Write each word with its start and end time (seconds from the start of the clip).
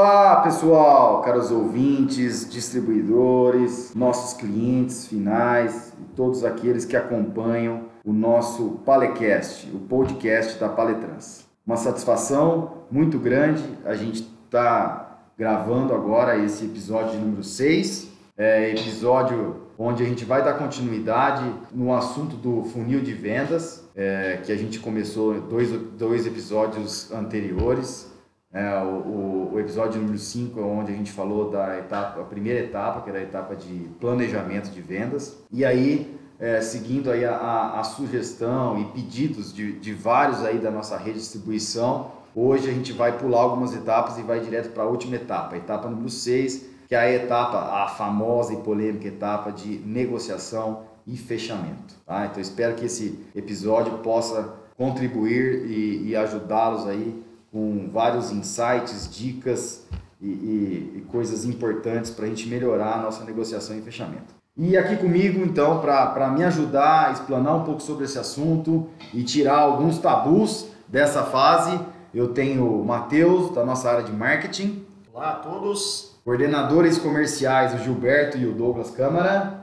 Olá, 0.00 0.42
pessoal, 0.42 1.22
caros 1.22 1.50
ouvintes, 1.50 2.48
distribuidores, 2.48 3.92
nossos 3.96 4.38
clientes 4.38 5.08
finais 5.08 5.92
e 5.98 6.04
todos 6.14 6.44
aqueles 6.44 6.84
que 6.84 6.96
acompanham 6.96 7.86
o 8.04 8.12
nosso 8.12 8.80
Palecast, 8.86 9.68
o 9.74 9.80
podcast 9.80 10.56
da 10.60 10.68
Paletrans. 10.68 11.44
Uma 11.66 11.76
satisfação 11.76 12.84
muito 12.88 13.18
grande, 13.18 13.64
a 13.84 13.96
gente 13.96 14.24
está 14.44 15.18
gravando 15.36 15.92
agora 15.92 16.38
esse 16.38 16.66
episódio 16.66 17.18
número 17.18 17.42
6, 17.42 18.08
é, 18.36 18.70
episódio 18.70 19.62
onde 19.76 20.04
a 20.04 20.06
gente 20.06 20.24
vai 20.24 20.44
dar 20.44 20.54
continuidade 20.54 21.42
no 21.74 21.92
assunto 21.92 22.36
do 22.36 22.62
funil 22.62 23.00
de 23.00 23.14
vendas, 23.14 23.84
é, 23.96 24.38
que 24.44 24.52
a 24.52 24.56
gente 24.56 24.78
começou 24.78 25.40
dois, 25.40 25.72
dois 25.98 26.24
episódios 26.24 27.10
anteriores. 27.10 28.07
É, 28.52 28.82
o, 28.82 29.50
o, 29.52 29.60
episódio 29.60 30.00
número 30.00 30.18
5 30.18 30.58
é 30.58 30.62
onde 30.62 30.92
a 30.92 30.96
gente 30.96 31.12
falou 31.12 31.50
da 31.50 31.78
etapa, 31.78 32.20
a 32.20 32.24
primeira 32.24 32.60
etapa, 32.60 33.02
que 33.02 33.10
era 33.10 33.18
a 33.18 33.22
etapa 33.22 33.54
de 33.54 33.88
planejamento 34.00 34.70
de 34.70 34.80
vendas. 34.80 35.36
E 35.52 35.64
aí, 35.64 36.18
é, 36.40 36.60
seguindo 36.60 37.10
aí 37.10 37.26
a, 37.26 37.36
a, 37.36 37.80
a, 37.80 37.84
sugestão 37.84 38.80
e 38.80 38.84
pedidos 38.86 39.52
de, 39.52 39.72
de 39.72 39.92
vários 39.92 40.42
aí 40.44 40.58
da 40.58 40.70
nossa 40.70 40.96
rede 40.96 41.14
de 41.14 41.20
distribuição, 41.20 42.10
hoje 42.34 42.70
a 42.70 42.72
gente 42.72 42.92
vai 42.92 43.18
pular 43.18 43.40
algumas 43.40 43.74
etapas 43.74 44.18
e 44.18 44.22
vai 44.22 44.40
direto 44.40 44.70
para 44.72 44.84
a 44.84 44.86
última 44.86 45.16
etapa, 45.16 45.54
a 45.54 45.58
etapa 45.58 45.90
número 45.90 46.08
6, 46.08 46.70
que 46.88 46.94
é 46.94 46.98
a 46.98 47.12
etapa, 47.12 47.58
a 47.58 47.88
famosa 47.88 48.54
e 48.54 48.56
polêmica 48.56 49.08
etapa 49.08 49.52
de 49.52 49.78
negociação 49.80 50.84
e 51.06 51.18
fechamento. 51.18 51.94
Tá? 52.06 52.24
Então 52.24 52.40
espero 52.40 52.76
que 52.76 52.86
esse 52.86 53.18
episódio 53.36 53.98
possa 53.98 54.54
contribuir 54.74 55.66
e, 55.66 56.08
e 56.08 56.16
ajudá-los 56.16 56.86
aí 56.86 57.27
com 57.52 57.88
vários 57.92 58.30
insights, 58.30 59.08
dicas 59.10 59.86
e, 60.20 60.26
e, 60.26 60.92
e 60.96 61.00
coisas 61.08 61.44
importantes 61.44 62.10
para 62.10 62.26
a 62.26 62.28
gente 62.28 62.48
melhorar 62.48 62.94
a 62.94 63.02
nossa 63.02 63.24
negociação 63.24 63.76
e 63.76 63.80
fechamento. 63.80 64.36
E 64.56 64.76
aqui 64.76 64.96
comigo, 64.96 65.40
então, 65.44 65.80
para 65.80 66.28
me 66.30 66.42
ajudar 66.42 67.08
a 67.08 67.12
explanar 67.12 67.54
um 67.54 67.64
pouco 67.64 67.80
sobre 67.80 68.04
esse 68.04 68.18
assunto 68.18 68.88
e 69.14 69.22
tirar 69.22 69.58
alguns 69.58 69.98
tabus 69.98 70.68
dessa 70.88 71.22
fase, 71.22 71.78
eu 72.12 72.34
tenho 72.34 72.80
o 72.80 72.84
Matheus, 72.84 73.54
da 73.54 73.64
nossa 73.64 73.88
área 73.88 74.02
de 74.02 74.12
marketing. 74.12 74.84
Olá 75.12 75.30
a 75.30 75.34
todos. 75.36 76.18
Coordenadores 76.24 76.98
comerciais, 76.98 77.72
o 77.72 77.78
Gilberto 77.78 78.36
e 78.36 78.46
o 78.46 78.52
Douglas 78.52 78.90
Câmara. 78.90 79.60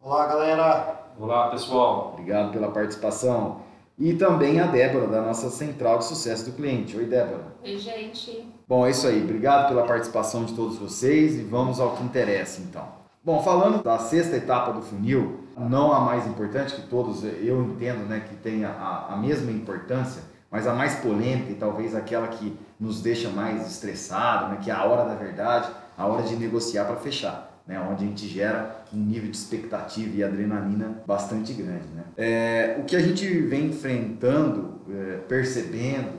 Olá, 0.00 0.26
galera. 0.26 1.00
Olá, 1.18 1.48
pessoal. 1.48 2.12
Obrigado 2.12 2.52
pela 2.52 2.70
participação. 2.70 3.60
E 3.98 4.14
também 4.14 4.60
a 4.60 4.66
Débora, 4.66 5.08
da 5.08 5.20
nossa 5.20 5.50
Central 5.50 5.98
de 5.98 6.04
Sucesso 6.04 6.44
do 6.44 6.52
Cliente. 6.52 6.96
Oi, 6.96 7.04
Débora. 7.04 7.56
Oi, 7.64 7.76
gente. 7.78 8.48
Bom, 8.68 8.86
é 8.86 8.90
isso 8.90 9.08
aí. 9.08 9.24
Obrigado 9.24 9.68
pela 9.68 9.84
participação 9.84 10.44
de 10.44 10.54
todos 10.54 10.78
vocês 10.78 11.34
e 11.34 11.42
vamos 11.42 11.80
ao 11.80 11.96
que 11.96 12.04
interessa, 12.04 12.60
então. 12.60 12.86
Bom, 13.24 13.42
falando 13.42 13.82
da 13.82 13.98
sexta 13.98 14.36
etapa 14.36 14.72
do 14.72 14.82
funil, 14.82 15.40
não 15.56 15.92
a 15.92 15.98
mais 15.98 16.28
importante, 16.28 16.76
que 16.76 16.82
todos 16.82 17.24
eu 17.24 17.60
entendo 17.64 18.06
né, 18.08 18.20
que 18.20 18.36
tem 18.36 18.64
a, 18.64 19.06
a 19.10 19.16
mesma 19.16 19.50
importância, 19.50 20.22
mas 20.48 20.68
a 20.68 20.72
mais 20.72 20.94
polêmica 21.00 21.50
e 21.50 21.56
talvez 21.56 21.92
aquela 21.96 22.28
que 22.28 22.56
nos 22.78 23.02
deixa 23.02 23.28
mais 23.28 23.66
estressado, 23.66 24.52
né, 24.52 24.60
que 24.62 24.70
é 24.70 24.74
a 24.74 24.84
hora 24.84 25.04
da 25.04 25.16
verdade, 25.16 25.68
a 25.96 26.06
hora 26.06 26.22
de 26.22 26.36
negociar 26.36 26.84
para 26.84 26.96
fechar 26.96 27.47
né, 27.68 27.78
onde 27.78 28.02
a 28.02 28.08
gente 28.08 28.26
gera 28.26 28.82
um 28.92 28.96
nível 28.96 29.30
de 29.30 29.36
expectativa 29.36 30.16
e 30.16 30.24
adrenalina 30.24 31.02
bastante 31.06 31.52
grande. 31.52 31.86
Né? 31.94 32.02
É, 32.16 32.76
o 32.80 32.84
que 32.84 32.96
a 32.96 33.00
gente 33.00 33.28
vem 33.42 33.66
enfrentando, 33.66 34.80
é, 34.90 35.18
percebendo 35.28 36.12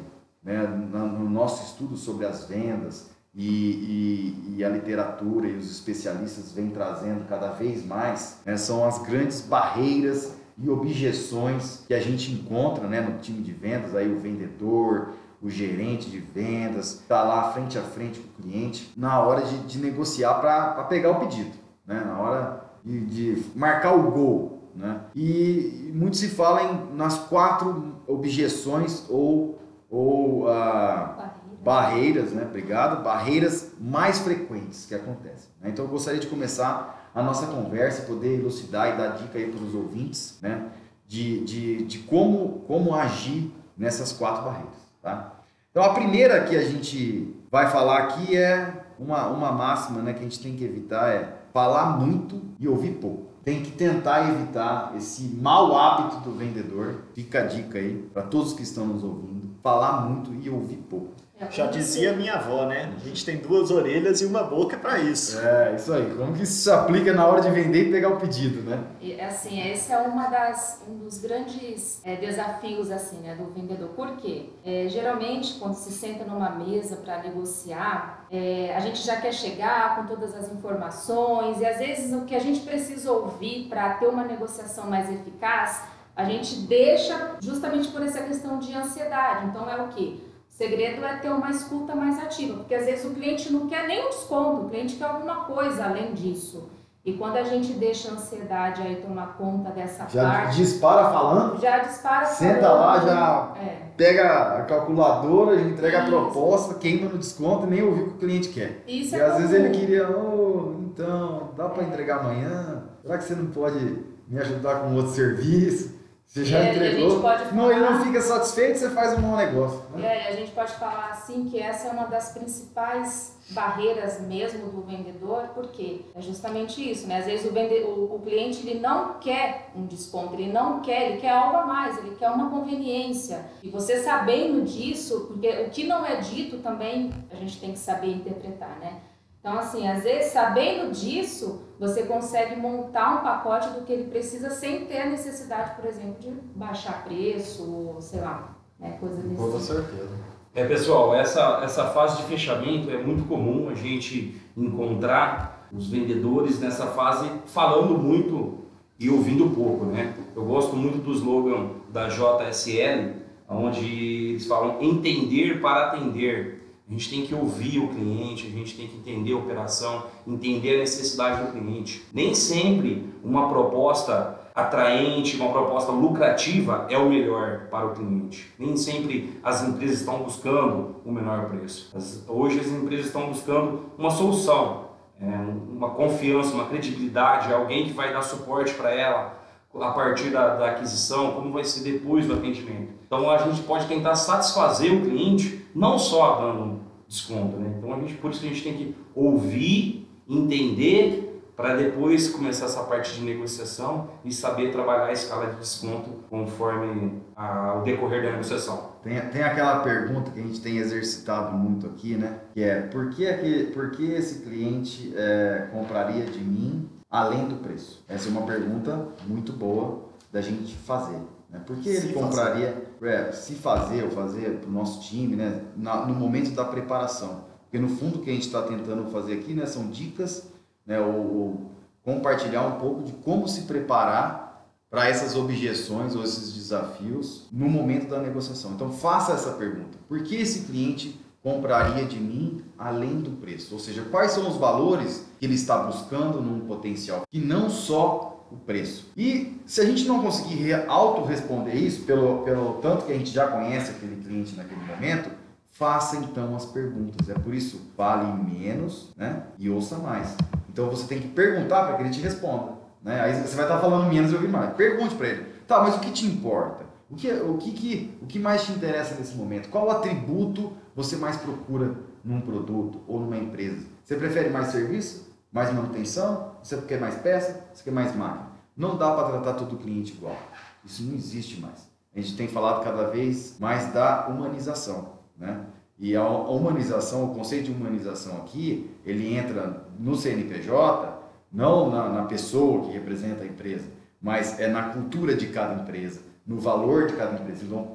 né, 0.43 0.61
no 0.61 1.27
nosso 1.27 1.65
estudo 1.65 1.97
sobre 1.97 2.27
as 2.27 2.45
vendas 2.45 3.09
e, 3.33 3.47
e, 3.47 4.55
e, 4.57 4.63
a 4.63 4.69
literatura 4.69 5.47
e 5.47 5.55
os 5.55 5.71
especialistas 5.71 6.51
vêm 6.51 6.69
trazendo 6.69 7.27
cada 7.27 7.51
vez 7.51 7.83
mais, 7.83 8.39
né, 8.45 8.55
são 8.55 8.85
as 8.85 9.01
grandes 9.01 9.41
barreiras 9.41 10.35
e 10.57 10.69
objeções 10.69 11.83
que 11.87 11.93
a 11.93 11.99
gente 11.99 12.31
encontra 12.31 12.87
né, 12.87 13.01
no 13.01 13.19
time 13.19 13.41
de 13.41 13.53
vendas, 13.53 13.95
aí 13.95 14.11
o 14.11 14.19
vendedor, 14.19 15.13
o 15.41 15.49
gerente 15.49 16.09
de 16.09 16.19
vendas, 16.19 16.99
está 17.01 17.23
lá 17.23 17.51
frente 17.53 17.77
a 17.77 17.81
frente 17.81 18.19
com 18.19 18.27
o 18.27 18.43
cliente, 18.43 18.93
na 18.97 19.21
hora 19.21 19.41
de, 19.41 19.57
de 19.59 19.79
negociar 19.79 20.35
para 20.35 20.83
pegar 20.83 21.11
o 21.11 21.19
pedido, 21.19 21.51
né? 21.85 22.03
na 22.05 22.19
hora 22.19 22.65
de, 22.83 23.05
de 23.05 23.43
marcar 23.55 23.93
o 23.93 24.11
gol. 24.11 24.59
Né? 24.75 25.01
E, 25.15 25.91
muito 25.93 26.17
se 26.17 26.29
fala 26.29 26.63
em, 26.63 26.95
nas 26.95 27.17
quatro 27.17 27.95
objeções 28.07 29.05
ou, 29.09 29.59
ou 29.89 30.49
ah, 30.49 31.33
barreiras, 31.61 32.31
né? 32.31 32.43
Obrigado, 32.43 33.03
barreiras 33.03 33.71
mais 33.79 34.19
frequentes 34.19 34.85
que 34.85 34.95
acontecem. 34.95 35.49
Né? 35.61 35.69
Então 35.69 35.85
eu 35.85 35.91
gostaria 35.91 36.19
de 36.19 36.27
começar 36.27 37.11
a 37.13 37.21
nossa 37.21 37.47
conversa, 37.47 38.03
poder 38.03 38.39
elucidar 38.39 38.93
e 38.93 38.97
dar 38.97 39.17
dica 39.17 39.37
aí 39.37 39.51
para 39.51 39.63
os 39.63 39.73
ouvintes, 39.73 40.37
né? 40.41 40.69
De, 41.07 41.43
de, 41.43 41.83
de 41.85 41.99
como, 41.99 42.59
como 42.67 42.93
agir 42.93 43.51
nessas 43.75 44.11
quatro 44.11 44.43
barreiras. 44.43 44.88
Tá? 45.01 45.33
Então 45.71 45.83
a 45.83 45.93
primeira 45.93 46.43
que 46.43 46.55
a 46.55 46.63
gente 46.63 47.35
vai 47.51 47.69
falar 47.69 47.99
aqui 47.99 48.35
é 48.35 48.85
uma, 48.99 49.27
uma 49.27 49.51
máxima 49.51 50.01
né, 50.01 50.13
que 50.13 50.19
a 50.19 50.23
gente 50.23 50.41
tem 50.41 50.55
que 50.55 50.63
evitar 50.63 51.09
é 51.09 51.35
falar 51.53 51.97
muito 51.97 52.41
e 52.59 52.67
ouvir 52.67 52.95
pouco. 52.95 53.29
Tem 53.43 53.61
que 53.63 53.71
tentar 53.71 54.29
evitar 54.29 54.93
esse 54.97 55.23
mau 55.23 55.77
hábito 55.77 56.17
do 56.17 56.31
vendedor. 56.37 57.03
Fica 57.13 57.39
a 57.39 57.45
dica 57.45 57.79
aí 57.79 58.09
para 58.13 58.23
todos 58.23 58.53
que 58.53 58.61
estão 58.61 58.85
nos 58.85 59.03
ouvindo. 59.03 59.49
Falar 59.63 60.01
muito 60.01 60.33
e 60.33 60.49
ouvir 60.49 60.77
pouco. 60.89 61.13
Já 61.49 61.67
dizia 61.67 62.13
minha 62.13 62.33
avó, 62.33 62.65
né? 62.65 62.93
A 62.95 62.99
gente 62.99 63.23
tem 63.23 63.37
duas 63.37 63.71
orelhas 63.71 64.19
e 64.21 64.25
uma 64.25 64.43
boca 64.43 64.77
para 64.77 64.99
isso. 64.99 65.39
É, 65.39 65.73
isso 65.75 65.93
aí. 65.93 66.13
Como 66.15 66.33
que 66.33 66.43
isso 66.43 66.63
se 66.63 66.71
aplica 66.71 67.13
na 67.13 67.25
hora 67.25 67.41
de 67.41 67.49
vender 67.49 67.87
e 67.87 67.91
pegar 67.91 68.09
o 68.09 68.17
pedido, 68.17 68.69
né? 68.69 68.83
E, 68.99 69.19
assim, 69.21 69.61
esse 69.71 69.93
é 69.93 69.97
uma 69.99 70.27
das, 70.27 70.83
um 70.87 70.97
dos 70.97 71.19
grandes 71.19 72.01
é, 72.03 72.17
desafios 72.17 72.91
assim, 72.91 73.17
né, 73.19 73.35
do 73.35 73.45
vendedor. 73.53 73.89
Por 73.89 74.17
quê? 74.17 74.49
É, 74.65 74.87
geralmente, 74.89 75.53
quando 75.59 75.75
se 75.75 75.91
senta 75.91 76.25
numa 76.25 76.49
mesa 76.49 76.97
para 76.97 77.23
negociar, 77.23 78.25
é, 78.29 78.73
a 78.75 78.79
gente 78.81 79.01
já 79.01 79.15
quer 79.15 79.33
chegar 79.33 79.95
com 79.95 80.07
todas 80.07 80.35
as 80.35 80.51
informações 80.51 81.61
e 81.61 81.65
às 81.65 81.77
vezes 81.77 82.13
o 82.13 82.25
que 82.25 82.35
a 82.35 82.39
gente 82.39 82.59
precisa 82.61 83.11
ouvir 83.11 83.67
para 83.69 83.93
ter 83.93 84.07
uma 84.07 84.25
negociação 84.25 84.87
mais 84.87 85.09
eficaz, 85.09 85.83
a 86.15 86.25
gente 86.25 86.61
deixa 86.61 87.37
justamente 87.39 87.87
por 87.87 88.03
essa 88.03 88.21
questão 88.23 88.59
de 88.59 88.75
ansiedade. 88.75 89.47
Então, 89.47 89.69
é 89.69 89.81
o 89.81 89.87
quê? 89.87 90.17
Segredo 90.59 91.05
é 91.05 91.15
ter 91.15 91.29
uma 91.29 91.49
escuta 91.49 91.95
mais 91.95 92.19
ativa, 92.19 92.57
porque 92.57 92.75
às 92.75 92.85
vezes 92.85 93.05
o 93.05 93.11
cliente 93.11 93.51
não 93.51 93.65
quer 93.67 93.87
nem 93.87 94.05
um 94.05 94.09
desconto, 94.09 94.65
o 94.65 94.69
cliente 94.69 94.97
quer 94.97 95.05
alguma 95.05 95.45
coisa 95.45 95.85
além 95.85 96.13
disso. 96.13 96.69
E 97.05 97.13
quando 97.13 97.37
a 97.37 97.43
gente 97.43 97.71
deixa 97.71 98.09
a 98.09 98.15
ansiedade 98.15 98.81
aí 98.81 98.97
tomar 98.97 99.37
conta 99.37 99.69
dessa 99.71 100.05
já 100.09 100.21
parte. 100.21 100.57
Já 100.57 100.63
dispara 100.63 101.09
falando? 101.09 101.61
Já 101.61 101.79
dispara 101.79 102.25
Senta 102.25 102.59
falando. 102.59 102.79
lá, 102.81 102.99
já 102.99 103.53
é. 103.61 103.77
pega 103.95 104.57
a 104.57 104.61
calculadora, 104.63 105.61
entrega 105.61 105.99
Isso. 106.03 106.07
a 106.07 106.09
proposta, 106.09 106.73
queima 106.75 107.07
no 107.09 107.17
desconto 107.17 107.65
e 107.65 107.69
nem 107.69 107.81
ouviu 107.81 108.03
o 108.03 108.07
que 108.09 108.15
o 108.15 108.17
cliente 108.17 108.49
quer. 108.49 108.83
Isso 108.85 109.15
e 109.15 109.19
é 109.19 109.23
às 109.23 109.31
comum. 109.35 109.47
vezes 109.47 109.55
ele 109.55 109.69
queria, 109.79 110.09
oh, 110.09 110.75
então, 110.81 111.51
dá 111.55 111.69
para 111.69 111.83
entregar 111.83 112.19
amanhã? 112.19 112.83
Será 113.01 113.17
que 113.17 113.23
você 113.23 113.33
não 113.33 113.45
pode 113.47 113.79
me 114.27 114.37
ajudar 114.37 114.81
com 114.81 114.93
outro 114.93 115.13
serviço? 115.13 115.98
Você 116.29 116.45
já 116.45 116.59
é, 116.59 116.75
entregou. 116.75 117.21
Falar... 117.21 117.51
Não, 117.55 117.71
ele 117.71 117.79
não 117.79 118.03
fica 118.03 118.21
satisfeito, 118.21 118.77
você 118.77 118.91
faz 118.91 119.17
um 119.17 119.21
bom 119.21 119.35
negócio. 119.35 119.81
Né? 119.95 120.27
É, 120.27 120.27
a 120.27 120.35
gente 120.35 120.51
pode 120.51 120.71
falar 120.73 121.09
assim 121.09 121.49
que 121.49 121.59
essa 121.59 121.87
é 121.87 121.91
uma 121.91 122.05
das 122.05 122.33
principais 122.33 123.35
barreiras 123.49 124.21
mesmo 124.21 124.69
do 124.69 124.83
vendedor, 124.83 125.49
porque 125.55 126.01
é 126.15 126.21
justamente 126.21 126.87
isso, 126.87 127.07
né? 127.07 127.17
Às 127.17 127.25
vezes 127.25 127.49
o, 127.49 127.51
vende... 127.51 127.73
o, 127.83 128.13
o 128.13 128.19
cliente 128.19 128.59
ele 128.59 128.79
não 128.79 129.15
quer 129.15 129.71
um 129.75 129.87
desconto, 129.87 130.35
ele 130.35 130.53
não 130.53 130.81
quer, 130.81 131.09
ele 131.09 131.19
quer 131.19 131.31
algo 131.31 131.57
a 131.57 131.65
mais, 131.65 131.97
ele 131.97 132.15
quer 132.15 132.29
uma 132.29 132.51
conveniência. 132.51 133.47
E 133.63 133.69
você 133.71 134.03
sabendo 134.03 134.63
disso, 134.63 135.25
porque 135.27 135.49
o 135.63 135.71
que 135.71 135.87
não 135.87 136.05
é 136.05 136.17
dito 136.17 136.59
também 136.59 137.11
a 137.31 137.35
gente 137.37 137.59
tem 137.59 137.71
que 137.71 137.79
saber 137.79 138.11
interpretar, 138.11 138.77
né? 138.79 138.99
Então, 139.39 139.57
assim, 139.57 139.87
às 139.87 140.03
vezes, 140.03 140.33
sabendo 140.33 140.91
disso, 140.91 141.61
você 141.79 142.03
consegue 142.03 142.57
montar 142.57 143.19
um 143.19 143.23
pacote 143.23 143.69
do 143.69 143.85
que 143.85 143.93
ele 143.93 144.09
precisa 144.09 144.49
sem 144.49 144.85
ter 144.85 145.01
a 145.01 145.09
necessidade, 145.09 145.75
por 145.75 145.85
exemplo, 145.85 146.17
de 146.19 146.29
baixar 146.55 147.05
preço, 147.05 147.63
ou 147.63 148.01
sei 148.01 148.19
lá, 148.19 148.57
né, 148.77 148.97
coisa 148.99 149.15
desse 149.15 149.35
Com 149.35 149.45
tipo. 149.45 149.59
certeza. 149.59 150.09
É, 150.53 150.65
pessoal, 150.65 151.15
essa, 151.15 151.61
essa 151.63 151.85
fase 151.85 152.17
de 152.17 152.23
fechamento 152.23 152.89
é 152.89 152.97
muito 152.97 153.27
comum 153.27 153.69
a 153.69 153.75
gente 153.75 154.41
encontrar 154.57 155.69
os 155.71 155.87
vendedores 155.89 156.59
nessa 156.59 156.87
fase 156.87 157.29
falando 157.45 157.97
muito 157.97 158.57
e 158.99 159.09
ouvindo 159.09 159.55
pouco, 159.55 159.85
né? 159.85 160.13
Eu 160.35 160.43
gosto 160.43 160.75
muito 160.75 160.97
do 160.97 161.13
slogan 161.13 161.69
da 161.89 162.09
JSL, 162.09 163.13
onde 163.47 164.31
eles 164.31 164.45
falam 164.47 164.81
entender 164.81 165.61
para 165.61 165.87
atender. 165.87 166.68
A 166.89 166.91
gente 166.91 167.09
tem 167.09 167.21
que 167.23 167.35
ouvir 167.35 167.77
o 167.77 167.87
cliente, 167.89 168.47
a 168.47 168.49
gente 168.49 168.75
tem 168.75 168.87
que 168.87 168.97
entender 168.97 169.33
a 169.33 169.37
operação, 169.37 170.07
entender 170.25 170.77
a 170.77 170.79
necessidade 170.79 171.43
do 171.43 171.51
cliente. 171.51 172.03
Nem 172.11 172.33
sempre 172.33 173.07
uma 173.23 173.47
proposta 173.47 174.39
atraente, 174.55 175.37
uma 175.37 175.51
proposta 175.51 175.91
lucrativa 175.91 176.87
é 176.89 176.97
o 176.97 177.07
melhor 177.07 177.67
para 177.69 177.85
o 177.85 177.93
cliente. 177.93 178.51
Nem 178.57 178.75
sempre 178.75 179.39
as 179.43 179.63
empresas 179.63 179.99
estão 179.99 180.23
buscando 180.23 180.95
o 181.05 181.11
menor 181.11 181.49
preço. 181.49 181.91
As, 181.95 182.23
hoje 182.27 182.59
as 182.59 182.67
empresas 182.67 183.05
estão 183.05 183.27
buscando 183.27 183.85
uma 183.95 184.09
solução, 184.09 184.89
é, 185.21 185.25
uma 185.25 185.91
confiança, 185.91 186.55
uma 186.55 186.65
credibilidade, 186.65 187.53
alguém 187.53 187.85
que 187.85 187.93
vai 187.93 188.11
dar 188.11 188.23
suporte 188.23 188.73
para 188.73 188.89
ela 188.89 189.37
a 189.79 189.91
partir 189.91 190.31
da, 190.31 190.55
da, 190.55 190.71
aquisição, 190.71 191.33
como 191.33 191.51
vai 191.51 191.63
ser 191.63 191.81
depois 191.81 192.25
do 192.25 192.33
atendimento. 192.33 192.93
Então 193.05 193.29
a 193.29 193.37
gente 193.37 193.61
pode 193.61 193.87
tentar 193.87 194.15
satisfazer 194.15 194.91
o 194.91 195.01
cliente, 195.01 195.58
não 195.73 195.97
só 195.97 196.41
dando 196.41 196.79
desconto, 197.07 197.57
né? 197.57 197.75
Então 197.77 197.93
a 197.93 197.99
gente, 197.99 198.15
por 198.15 198.31
isso 198.31 198.41
que 198.41 198.47
a 198.47 198.49
gente 198.49 198.63
tem 198.63 198.73
que 198.73 198.95
ouvir, 199.15 200.07
entender 200.27 201.29
para 201.55 201.75
depois 201.75 202.29
começar 202.29 202.67
essa 202.67 202.83
parte 202.83 203.15
de 203.15 203.21
negociação 203.21 204.11
e 204.23 204.31
saber 204.31 204.71
trabalhar 204.71 205.07
a 205.07 205.11
escala 205.11 205.47
de 205.47 205.59
desconto 205.59 206.09
conforme 206.29 207.21
a, 207.35 207.75
o 207.79 207.83
decorrer 207.83 208.23
da 208.23 208.31
negociação. 208.31 208.91
Tem, 209.03 209.19
tem 209.29 209.43
aquela 209.43 209.79
pergunta 209.79 210.31
que 210.31 210.39
a 210.39 210.43
gente 210.43 210.61
tem 210.61 210.77
exercitado 210.77 211.57
muito 211.57 211.85
aqui, 211.85 212.15
né? 212.15 212.39
Que 212.53 212.63
é 212.63 212.81
por 212.83 213.09
que, 213.09 213.25
é 213.25 213.65
por 213.73 213.91
que 213.91 214.09
esse 214.09 214.39
cliente 214.39 215.13
é, 215.17 215.67
compraria 215.73 216.23
de 216.23 216.39
mim 216.39 216.87
além 217.11 217.47
do 217.49 217.55
preço? 217.55 218.05
Essa 218.07 218.29
é 218.29 218.31
uma 218.31 218.43
pergunta 218.43 219.07
muito 219.27 219.51
boa 219.51 220.05
da 220.31 220.39
gente 220.39 220.73
fazer. 220.77 221.19
Né? 221.49 221.59
Por 221.65 221.75
que 221.77 221.89
ele 221.89 221.99
se 221.99 222.13
compraria, 222.13 222.85
é, 223.01 223.31
se 223.31 223.55
fazer 223.55 224.03
ou 224.03 224.11
fazer 224.11 224.59
para 224.59 224.69
o 224.69 224.73
nosso 224.73 225.01
time, 225.01 225.35
né? 225.35 225.61
Na, 225.75 226.05
no 226.05 226.13
momento 226.13 226.51
da 226.51 226.65
preparação? 226.65 227.45
Porque 227.63 227.77
no 227.77 227.89
fundo 227.89 228.19
o 228.19 228.21
que 228.21 228.29
a 228.29 228.33
gente 228.33 228.47
está 228.47 228.61
tentando 228.63 229.09
fazer 229.11 229.33
aqui 229.33 229.53
né, 229.53 229.65
são 229.65 229.89
dicas 229.89 230.47
né, 230.85 230.99
ou, 230.99 231.15
ou 231.15 231.71
compartilhar 232.03 232.65
um 232.65 232.79
pouco 232.79 233.03
de 233.03 233.11
como 233.13 233.47
se 233.47 233.61
preparar 233.61 234.49
para 234.89 235.07
essas 235.07 235.35
objeções 235.35 236.15
ou 236.15 236.23
esses 236.23 236.53
desafios 236.53 237.47
no 237.51 237.69
momento 237.69 238.09
da 238.09 238.19
negociação. 238.19 238.71
Então 238.71 238.91
faça 238.91 239.33
essa 239.33 239.51
pergunta: 239.51 239.97
por 240.07 240.23
que 240.23 240.35
esse 240.35 240.65
cliente 240.65 241.19
compraria 241.43 242.05
de 242.05 242.19
mim 242.19 242.63
além 242.77 243.21
do 243.21 243.31
preço? 243.31 243.73
Ou 243.73 243.79
seja, 243.79 244.03
quais 244.09 244.31
são 244.31 244.49
os 244.49 244.57
valores 244.57 245.25
que 245.39 245.45
ele 245.45 245.55
está 245.55 245.77
buscando 245.83 246.41
num 246.41 246.61
potencial 246.61 247.23
e 247.31 247.39
não 247.39 247.69
só 247.69 248.38
o 248.51 248.57
preço. 248.57 249.11
E 249.15 249.61
se 249.65 249.81
a 249.81 249.85
gente 249.85 250.05
não 250.05 250.21
conseguir 250.21 250.73
auto-responder 250.87 251.75
isso, 251.75 252.03
pelo, 252.03 252.43
pelo 252.43 252.75
tanto 252.75 253.05
que 253.05 253.11
a 253.11 253.17
gente 253.17 253.31
já 253.31 253.47
conhece 253.47 253.91
aquele 253.91 254.15
cliente 254.23 254.55
naquele 254.55 254.81
momento, 254.81 255.29
faça 255.71 256.17
então 256.17 256.55
as 256.55 256.65
perguntas. 256.65 257.29
É 257.29 257.33
por 257.33 257.53
isso, 257.53 257.81
fale 257.95 258.27
menos 258.43 259.13
né? 259.15 259.43
e 259.57 259.69
ouça 259.69 259.97
mais. 259.97 260.35
Então 260.69 260.89
você 260.89 261.07
tem 261.07 261.19
que 261.19 261.27
perguntar 261.27 261.85
para 261.85 261.95
que 261.95 262.03
ele 262.03 262.09
te 262.09 262.21
responda. 262.21 262.73
Né? 263.03 263.19
Aí 263.21 263.33
você 263.33 263.55
vai 263.55 263.65
estar 263.65 263.79
falando 263.79 264.11
menos 264.11 264.31
e 264.31 264.35
ouvir 264.35 264.49
mais. 264.49 264.73
Pergunte 264.73 265.15
para 265.15 265.27
ele. 265.27 265.45
Tá, 265.67 265.81
mas 265.81 265.95
o 265.95 265.99
que 265.99 266.11
te 266.11 266.25
importa? 266.25 266.85
O 267.09 267.15
que, 267.15 267.31
o, 267.31 267.57
que, 267.57 267.71
que, 267.71 268.17
o 268.21 268.25
que 268.25 268.37
mais 268.37 268.63
te 268.63 268.71
interessa 268.71 269.15
nesse 269.15 269.35
momento? 269.35 269.69
Qual 269.69 269.89
atributo 269.89 270.73
você 270.95 271.15
mais 271.15 271.37
procura 271.37 271.95
num 272.23 272.41
produto 272.41 273.01
ou 273.07 273.19
numa 273.19 273.37
empresa? 273.37 273.85
Você 274.03 274.15
prefere 274.15 274.49
mais 274.49 274.67
serviço? 274.67 275.27
Mais 275.51 275.73
manutenção? 275.73 276.48
Você 276.63 276.77
quer 276.81 276.99
mais 276.99 277.15
peça? 277.15 277.67
Você 277.73 277.83
quer 277.83 277.91
mais 277.91 278.15
máquina? 278.15 278.49
Não 278.75 278.97
dá 278.97 279.13
para 279.13 279.29
tratar 279.29 279.53
todo 279.53 279.77
cliente 279.77 280.13
igual. 280.13 280.37
Isso 280.85 281.03
não 281.03 281.13
existe 281.13 281.59
mais. 281.59 281.89
A 282.15 282.19
gente 282.19 282.35
tem 282.35 282.47
falado 282.47 282.83
cada 282.83 283.07
vez 283.09 283.57
mais 283.59 283.93
da 283.93 284.27
humanização. 284.27 285.19
Né? 285.37 285.65
E 285.97 286.15
a 286.15 286.27
humanização, 286.27 287.25
o 287.25 287.35
conceito 287.35 287.65
de 287.65 287.71
humanização 287.71 288.37
aqui, 288.37 288.89
ele 289.05 289.35
entra 289.35 289.83
no 289.99 290.15
CNPJ, 290.15 291.19
não 291.51 291.89
na, 291.89 292.09
na, 292.09 292.23
pessoa 292.23 292.85
que 292.85 292.91
representa 292.91 293.43
a 293.43 293.45
empresa, 293.45 293.85
mas 294.21 294.59
é 294.59 294.67
na 294.67 294.83
cultura 294.89 295.35
de 295.35 295.47
cada 295.47 295.81
empresa, 295.81 296.21
no 296.47 296.57
valor 296.57 297.07
de 297.07 297.15
cada 297.15 297.33
empresa. 297.37 297.65
Então, 297.65 297.91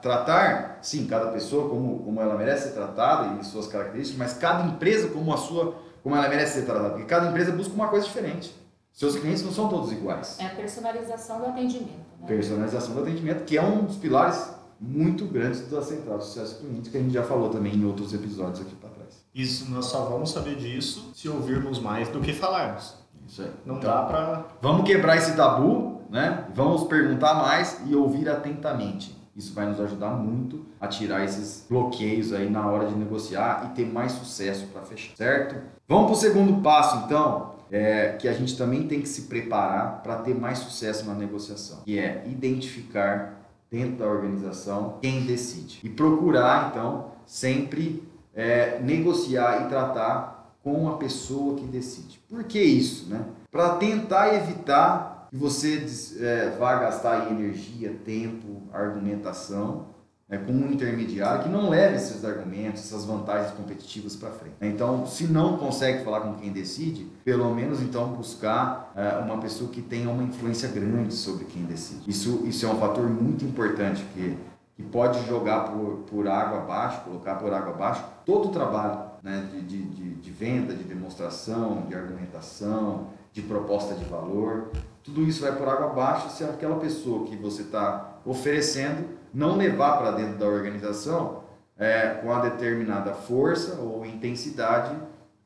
tratar, 0.00 0.78
sim, 0.82 1.06
cada 1.06 1.32
pessoa 1.32 1.68
como, 1.68 1.98
como 2.04 2.20
ela 2.20 2.36
merece 2.36 2.68
ser 2.68 2.74
tratada 2.74 3.40
e 3.40 3.44
suas 3.44 3.66
características, 3.66 4.18
mas 4.18 4.34
cada 4.34 4.64
empresa 4.64 5.08
como 5.08 5.32
a 5.32 5.36
sua, 5.36 5.74
como 6.08 6.16
ela 6.16 6.28
merece 6.30 6.60
ser 6.60 6.64
tratada, 6.64 6.88
porque 6.88 7.04
cada 7.04 7.28
empresa 7.28 7.52
busca 7.52 7.74
uma 7.74 7.88
coisa 7.88 8.06
diferente. 8.06 8.54
Seus 8.94 9.14
clientes 9.16 9.42
não 9.42 9.52
são 9.52 9.68
todos 9.68 9.92
iguais. 9.92 10.38
É 10.40 10.46
a 10.46 10.50
personalização 10.50 11.38
do 11.38 11.46
atendimento. 11.46 11.98
Né? 12.18 12.26
Personalização 12.26 12.94
do 12.94 13.02
atendimento, 13.02 13.44
que 13.44 13.58
é 13.58 13.62
um 13.62 13.84
dos 13.84 13.96
pilares 13.96 14.48
muito 14.80 15.26
grandes 15.26 15.68
da 15.70 15.82
Central 15.82 16.16
de 16.16 16.24
Sucesso 16.24 16.60
Cliente, 16.60 16.88
que 16.88 16.96
a 16.96 17.00
gente 17.00 17.12
já 17.12 17.22
falou 17.22 17.50
também 17.50 17.74
em 17.74 17.84
outros 17.84 18.14
episódios 18.14 18.62
aqui 18.62 18.74
para 18.76 18.88
trás. 18.88 19.22
Isso, 19.34 19.70
nós 19.70 19.84
só 19.84 20.06
vamos 20.06 20.30
saber 20.30 20.56
disso 20.56 21.12
se 21.14 21.28
ouvirmos 21.28 21.78
mais 21.78 22.08
do 22.08 22.20
que 22.20 22.32
falarmos. 22.32 22.94
Isso 23.26 23.42
aí. 23.42 23.50
Não 23.66 23.76
então, 23.76 23.90
dá 23.90 24.02
para. 24.04 24.44
Vamos 24.62 24.86
quebrar 24.86 25.18
esse 25.18 25.36
tabu, 25.36 26.00
né? 26.08 26.46
Vamos 26.54 26.84
perguntar 26.84 27.34
mais 27.34 27.82
e 27.86 27.94
ouvir 27.94 28.30
atentamente. 28.30 29.14
Isso 29.38 29.54
vai 29.54 29.66
nos 29.66 29.80
ajudar 29.80 30.10
muito 30.10 30.66
a 30.80 30.88
tirar 30.88 31.24
esses 31.24 31.64
bloqueios 31.70 32.32
aí 32.32 32.50
na 32.50 32.66
hora 32.66 32.88
de 32.88 32.94
negociar 32.96 33.70
e 33.70 33.76
ter 33.76 33.86
mais 33.86 34.10
sucesso 34.10 34.66
para 34.66 34.82
fechar, 34.82 35.16
certo? 35.16 35.54
Vamos 35.86 36.06
para 36.06 36.12
o 36.12 36.16
segundo 36.16 36.60
passo, 36.60 37.04
então, 37.06 37.54
é, 37.70 38.16
que 38.18 38.26
a 38.26 38.32
gente 38.32 38.58
também 38.58 38.88
tem 38.88 39.00
que 39.00 39.08
se 39.08 39.22
preparar 39.22 40.02
para 40.02 40.16
ter 40.16 40.34
mais 40.34 40.58
sucesso 40.58 41.06
na 41.06 41.14
negociação, 41.14 41.82
que 41.84 41.96
é 41.96 42.24
identificar 42.26 43.38
dentro 43.70 43.98
da 43.98 44.06
organização 44.06 44.98
quem 45.00 45.24
decide. 45.24 45.78
E 45.84 45.88
procurar, 45.88 46.70
então, 46.72 47.12
sempre 47.24 48.02
é, 48.34 48.80
negociar 48.80 49.64
e 49.64 49.68
tratar 49.68 50.52
com 50.64 50.88
a 50.88 50.96
pessoa 50.96 51.54
que 51.54 51.64
decide. 51.64 52.20
Por 52.28 52.42
que 52.42 52.60
isso? 52.60 53.08
Né? 53.08 53.24
Para 53.50 53.76
tentar 53.76 54.34
evitar 54.34 55.07
que 55.28 55.36
você 55.36 55.86
é, 56.20 56.56
vá 56.58 56.78
gastar 56.78 57.30
energia, 57.30 57.94
tempo, 58.04 58.62
argumentação 58.72 59.86
é, 60.30 60.36
com 60.36 60.52
um 60.52 60.70
intermediário 60.70 61.44
que 61.44 61.48
não 61.48 61.70
leve 61.70 61.96
esses 61.96 62.24
argumentos, 62.24 62.82
essas 62.82 63.04
vantagens 63.04 63.52
competitivas 63.52 64.14
para 64.14 64.30
frente. 64.30 64.56
Então, 64.60 65.06
se 65.06 65.24
não 65.24 65.56
consegue 65.56 66.04
falar 66.04 66.20
com 66.20 66.34
quem 66.34 66.52
decide, 66.52 67.06
pelo 67.24 67.54
menos 67.54 67.80
então 67.80 68.08
buscar 68.12 68.92
é, 68.94 69.16
uma 69.18 69.38
pessoa 69.38 69.70
que 69.70 69.80
tenha 69.80 70.10
uma 70.10 70.22
influência 70.22 70.68
grande 70.68 71.14
sobre 71.14 71.46
quem 71.46 71.64
decide. 71.64 72.08
Isso, 72.08 72.42
isso 72.44 72.66
é 72.66 72.68
um 72.68 72.78
fator 72.78 73.08
muito 73.08 73.44
importante 73.44 74.04
que, 74.12 74.36
que 74.76 74.82
pode 74.82 75.26
jogar 75.26 75.70
por, 75.70 76.04
por 76.10 76.28
água 76.28 76.58
abaixo, 76.58 77.00
colocar 77.04 77.36
por 77.36 77.52
água 77.52 77.72
abaixo 77.72 78.04
todo 78.26 78.48
o 78.48 78.52
trabalho 78.52 79.08
né, 79.22 79.48
de, 79.50 79.62
de, 79.62 79.82
de, 79.82 80.14
de 80.14 80.30
venda, 80.30 80.74
de 80.74 80.84
demonstração, 80.84 81.86
de 81.88 81.94
argumentação, 81.94 83.08
de 83.32 83.40
proposta 83.40 83.94
de 83.94 84.04
valor. 84.04 84.70
Tudo 85.08 85.22
isso 85.22 85.40
vai 85.40 85.56
por 85.56 85.66
água 85.66 85.86
abaixo 85.86 86.28
se 86.28 86.44
aquela 86.44 86.76
pessoa 86.76 87.26
que 87.26 87.34
você 87.34 87.62
está 87.62 88.18
oferecendo 88.26 89.08
não 89.32 89.56
levar 89.56 89.96
para 89.96 90.10
dentro 90.10 90.36
da 90.36 90.46
organização 90.46 91.44
é, 91.78 92.18
com 92.22 92.30
a 92.30 92.40
determinada 92.40 93.14
força 93.14 93.80
ou 93.80 94.04
intensidade 94.04 94.94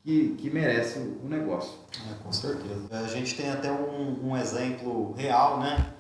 que, 0.03 0.35
que 0.37 0.51
merece 0.51 0.99
o 0.99 1.29
negócio. 1.29 1.79
É, 2.11 2.15
com 2.25 2.33
certeza. 2.33 2.89
A 2.91 3.07
gente 3.07 3.37
tem 3.37 3.51
até 3.51 3.71
um, 3.71 4.31
um 4.31 4.37
exemplo 4.37 5.13
real, 5.13 5.61
né? 5.61 5.93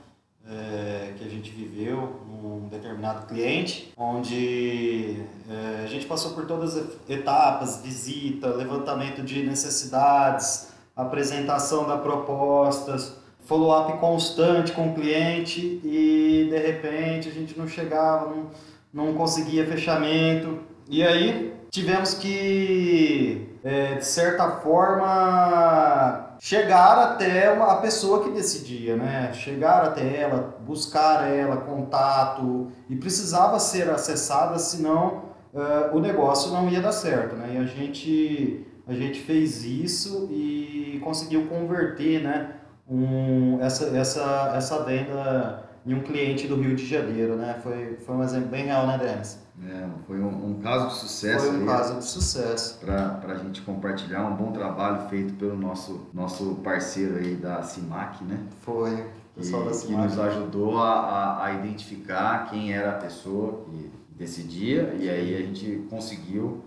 É, 0.44 1.12
que 1.16 1.24
a 1.24 1.28
gente 1.28 1.52
viveu 1.52 2.20
num 2.26 2.66
determinado 2.66 3.28
cliente, 3.28 3.94
onde 3.96 5.22
é, 5.48 5.84
a 5.84 5.86
gente 5.86 6.04
passou 6.04 6.32
por 6.32 6.46
todas 6.46 6.76
as 6.76 6.86
etapas, 7.08 7.80
visita, 7.80 8.48
levantamento 8.48 9.22
de 9.22 9.46
necessidades, 9.46 10.72
apresentação 10.96 11.86
da 11.86 11.96
propostas, 11.96 13.21
follow-up 13.52 13.98
constante 13.98 14.72
com 14.72 14.88
o 14.88 14.94
cliente 14.94 15.78
e 15.84 16.48
de 16.48 16.56
repente 16.56 17.28
a 17.28 17.32
gente 17.32 17.58
não 17.58 17.68
chegava, 17.68 18.30
não, 18.30 18.46
não 18.92 19.12
conseguia 19.12 19.66
fechamento. 19.66 20.60
E 20.88 21.02
aí 21.02 21.52
tivemos 21.70 22.14
que, 22.14 23.46
é, 23.62 23.96
de 23.96 24.06
certa 24.06 24.52
forma, 24.52 26.36
chegar 26.40 26.96
até 26.96 27.48
a 27.48 27.76
pessoa 27.76 28.24
que 28.24 28.30
decidia, 28.30 28.96
né? 28.96 29.30
Chegar 29.34 29.84
até 29.84 30.22
ela, 30.22 30.56
buscar 30.60 31.28
ela, 31.28 31.58
contato, 31.58 32.72
e 32.88 32.96
precisava 32.96 33.58
ser 33.58 33.90
acessada, 33.90 34.58
senão 34.58 35.24
uh, 35.52 35.94
o 35.94 36.00
negócio 36.00 36.50
não 36.52 36.70
ia 36.70 36.80
dar 36.80 36.92
certo, 36.92 37.36
né? 37.36 37.50
E 37.54 37.58
a 37.58 37.64
gente, 37.64 38.66
a 38.88 38.94
gente 38.94 39.20
fez 39.20 39.62
isso 39.62 40.28
e 40.30 40.98
conseguiu 41.04 41.46
converter, 41.48 42.22
né? 42.22 42.61
Um, 42.92 43.58
essa, 43.60 43.96
essa, 43.96 44.52
essa 44.54 44.84
venda 44.84 45.64
em 45.84 45.94
um 45.94 46.02
cliente 46.02 46.46
do 46.46 46.56
Rio 46.56 46.76
de 46.76 46.86
Janeiro, 46.86 47.34
né? 47.34 47.58
Foi, 47.62 47.96
foi 47.96 48.14
um 48.14 48.22
exemplo 48.22 48.48
bem 48.48 48.66
real, 48.66 48.86
né, 48.86 48.98
Denis? 48.98 49.38
É, 49.64 49.86
foi 50.06 50.20
um, 50.20 50.50
um 50.50 50.54
caso 50.60 50.88
de 50.88 50.94
sucesso. 50.94 51.46
Foi 51.46 51.62
um 51.62 51.66
caso 51.66 51.98
de 51.98 52.04
sucesso. 52.04 52.78
Para 52.80 53.32
a 53.32 53.36
gente 53.36 53.62
compartilhar 53.62 54.24
um 54.26 54.36
bom 54.36 54.52
trabalho 54.52 55.08
feito 55.08 55.34
pelo 55.34 55.56
nosso, 55.56 56.08
nosso 56.12 56.56
parceiro 56.56 57.16
aí 57.16 57.34
da 57.34 57.62
CIMAC, 57.62 58.22
né? 58.24 58.38
Foi, 58.60 59.06
pessoal 59.34 59.64
da 59.64 59.72
CIMAC. 59.72 60.10
Que 60.10 60.16
nos 60.16 60.18
ajudou 60.18 60.78
a, 60.78 60.92
a, 60.92 61.46
a 61.46 61.54
identificar 61.54 62.50
quem 62.50 62.72
era 62.72 62.90
a 62.90 62.98
pessoa 62.98 63.64
que 63.64 63.90
decidia 64.10 64.94
e 65.00 65.08
aí 65.08 65.34
a 65.34 65.38
gente 65.38 65.86
conseguiu 65.90 66.62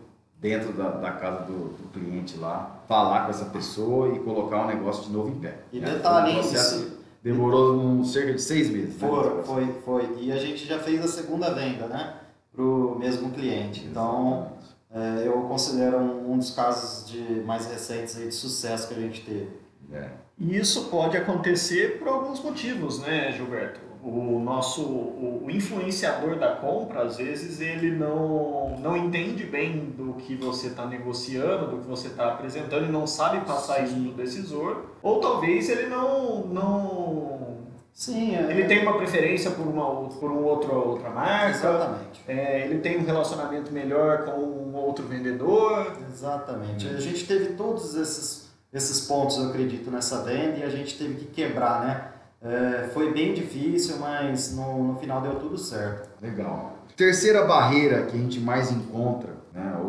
dentro 0.46 0.72
da, 0.74 0.90
da 0.90 1.12
casa 1.14 1.44
do, 1.46 1.70
do, 1.70 1.90
cliente 1.92 2.38
lá, 2.38 2.84
falar 2.88 3.26
com 3.26 3.32
essa 3.32 3.46
pessoa 3.46 4.16
e 4.16 4.20
colocar 4.20 4.64
o 4.64 4.68
negócio 4.68 5.06
de 5.06 5.12
novo 5.12 5.30
em 5.30 5.40
pé. 5.40 5.58
E 5.74 5.80
é, 5.80 5.82
detalhe, 5.82 6.38
um 6.38 6.40
isso, 6.40 7.00
Demorou 7.24 7.76
um, 7.76 8.06
cerca 8.06 8.34
de 8.34 8.42
seis 8.42 8.70
meses. 8.70 8.96
Né? 9.02 9.10
Foi, 9.10 9.44
foi, 9.44 9.74
foi. 9.84 10.18
E 10.22 10.32
a 10.32 10.38
gente 10.38 10.68
já 10.68 10.78
fez 10.78 11.04
a 11.04 11.08
segunda 11.08 11.52
venda, 11.52 11.88
né? 11.88 12.14
Para 12.54 12.64
o 12.64 12.96
mesmo 13.00 13.32
cliente. 13.32 13.84
Então, 13.90 14.52
é, 14.94 15.24
eu 15.26 15.34
considero 15.48 15.98
um, 15.98 16.34
um, 16.34 16.38
dos 16.38 16.52
casos 16.52 17.10
de 17.10 17.42
mais 17.44 17.66
recentes 17.66 18.16
aí 18.16 18.28
de 18.28 18.36
sucesso 18.36 18.88
que 18.88 18.94
a 18.94 19.00
gente 19.00 19.22
teve. 19.22 19.50
É. 19.92 20.10
E 20.38 20.58
isso 20.58 20.86
pode 20.90 21.16
acontecer 21.16 22.00
por 22.00 22.08
alguns 22.08 22.42
motivos, 22.42 23.00
né, 23.00 23.32
Gilberto? 23.32 23.80
O 24.04 24.40
nosso 24.40 24.84
o 24.84 25.48
influenciador 25.50 26.38
da 26.38 26.56
compra, 26.56 27.02
às 27.02 27.18
vezes, 27.18 27.60
ele 27.60 27.90
não, 27.90 28.78
não 28.80 28.96
entende 28.96 29.44
bem 29.46 29.94
do 29.98 30.14
que 30.14 30.36
você 30.36 30.68
está 30.68 30.86
negociando, 30.86 31.72
do 31.72 31.78
que 31.80 31.88
você 31.88 32.10
está 32.10 32.34
apresentando 32.34 32.86
e 32.86 32.92
não 32.92 33.08
sabe 33.08 33.44
passar 33.46 33.78
Sim. 33.78 33.84
isso 33.84 33.96
para 33.96 34.10
o 34.10 34.14
decisor. 34.14 34.86
Ou 35.02 35.20
talvez 35.20 35.70
ele 35.70 35.88
não, 35.88 36.46
não 36.46 37.58
Sim, 37.96 38.36
é... 38.36 38.52
ele 38.52 38.66
tem 38.66 38.82
uma 38.82 38.98
preferência 38.98 39.52
por 39.52 39.66
uma 39.66 40.10
por 40.10 40.30
um 40.30 40.44
outro 40.44 40.76
outra 40.76 41.10
marca. 41.10 41.50
Exatamente. 41.50 42.22
É, 42.28 42.66
ele 42.66 42.80
tem 42.80 43.00
um 43.00 43.06
relacionamento 43.06 43.72
melhor 43.72 44.26
com 44.26 44.40
um 44.40 44.76
outro 44.76 45.08
vendedor. 45.08 45.96
Exatamente. 46.12 46.88
A 46.90 47.00
gente 47.00 47.26
teve 47.26 47.54
todos 47.54 47.96
esses 47.96 48.45
esses 48.76 49.08
pontos, 49.08 49.38
eu 49.38 49.50
acredito, 49.50 49.90
nessa 49.90 50.22
venda 50.24 50.58
e 50.58 50.64
a 50.64 50.70
gente 50.70 50.98
teve 50.98 51.16
que 51.16 51.26
quebrar, 51.28 51.86
né? 51.86 52.12
É, 52.42 52.90
foi 52.94 53.14
bem 53.14 53.34
difícil, 53.34 53.98
mas 54.00 54.56
no, 54.56 54.84
no 54.84 55.00
final 55.00 55.22
deu 55.22 55.36
tudo 55.36 55.58
certo. 55.58 56.10
Legal. 56.22 56.74
Terceira 56.96 57.46
barreira 57.46 58.06
que 58.06 58.16
a 58.16 58.20
gente 58.20 58.40
mais 58.40 58.72
encontra, 58.72 59.34
né, 59.54 59.78
o, 59.82 59.88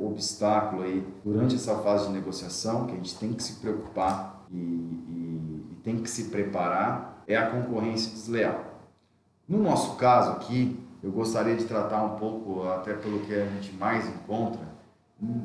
o 0.00 0.10
obstáculo 0.10 0.82
aí 0.82 1.04
durante 1.24 1.56
essa 1.56 1.76
fase 1.78 2.06
de 2.06 2.12
negociação, 2.12 2.86
que 2.86 2.92
a 2.92 2.96
gente 2.96 3.16
tem 3.16 3.32
que 3.32 3.42
se 3.42 3.54
preocupar 3.54 4.46
e, 4.50 4.56
e, 4.56 5.64
e 5.72 5.74
tem 5.82 5.98
que 5.98 6.08
se 6.08 6.24
preparar, 6.24 7.22
é 7.26 7.36
a 7.36 7.50
concorrência 7.50 8.12
desleal. 8.12 8.64
No 9.48 9.58
nosso 9.58 9.96
caso 9.96 10.30
aqui, 10.32 10.78
eu 11.02 11.10
gostaria 11.10 11.56
de 11.56 11.64
tratar 11.64 12.02
um 12.02 12.16
pouco, 12.18 12.66
até 12.68 12.94
pelo 12.94 13.20
que 13.20 13.34
a 13.34 13.44
gente 13.46 13.74
mais 13.74 14.08
encontra, 14.08 14.62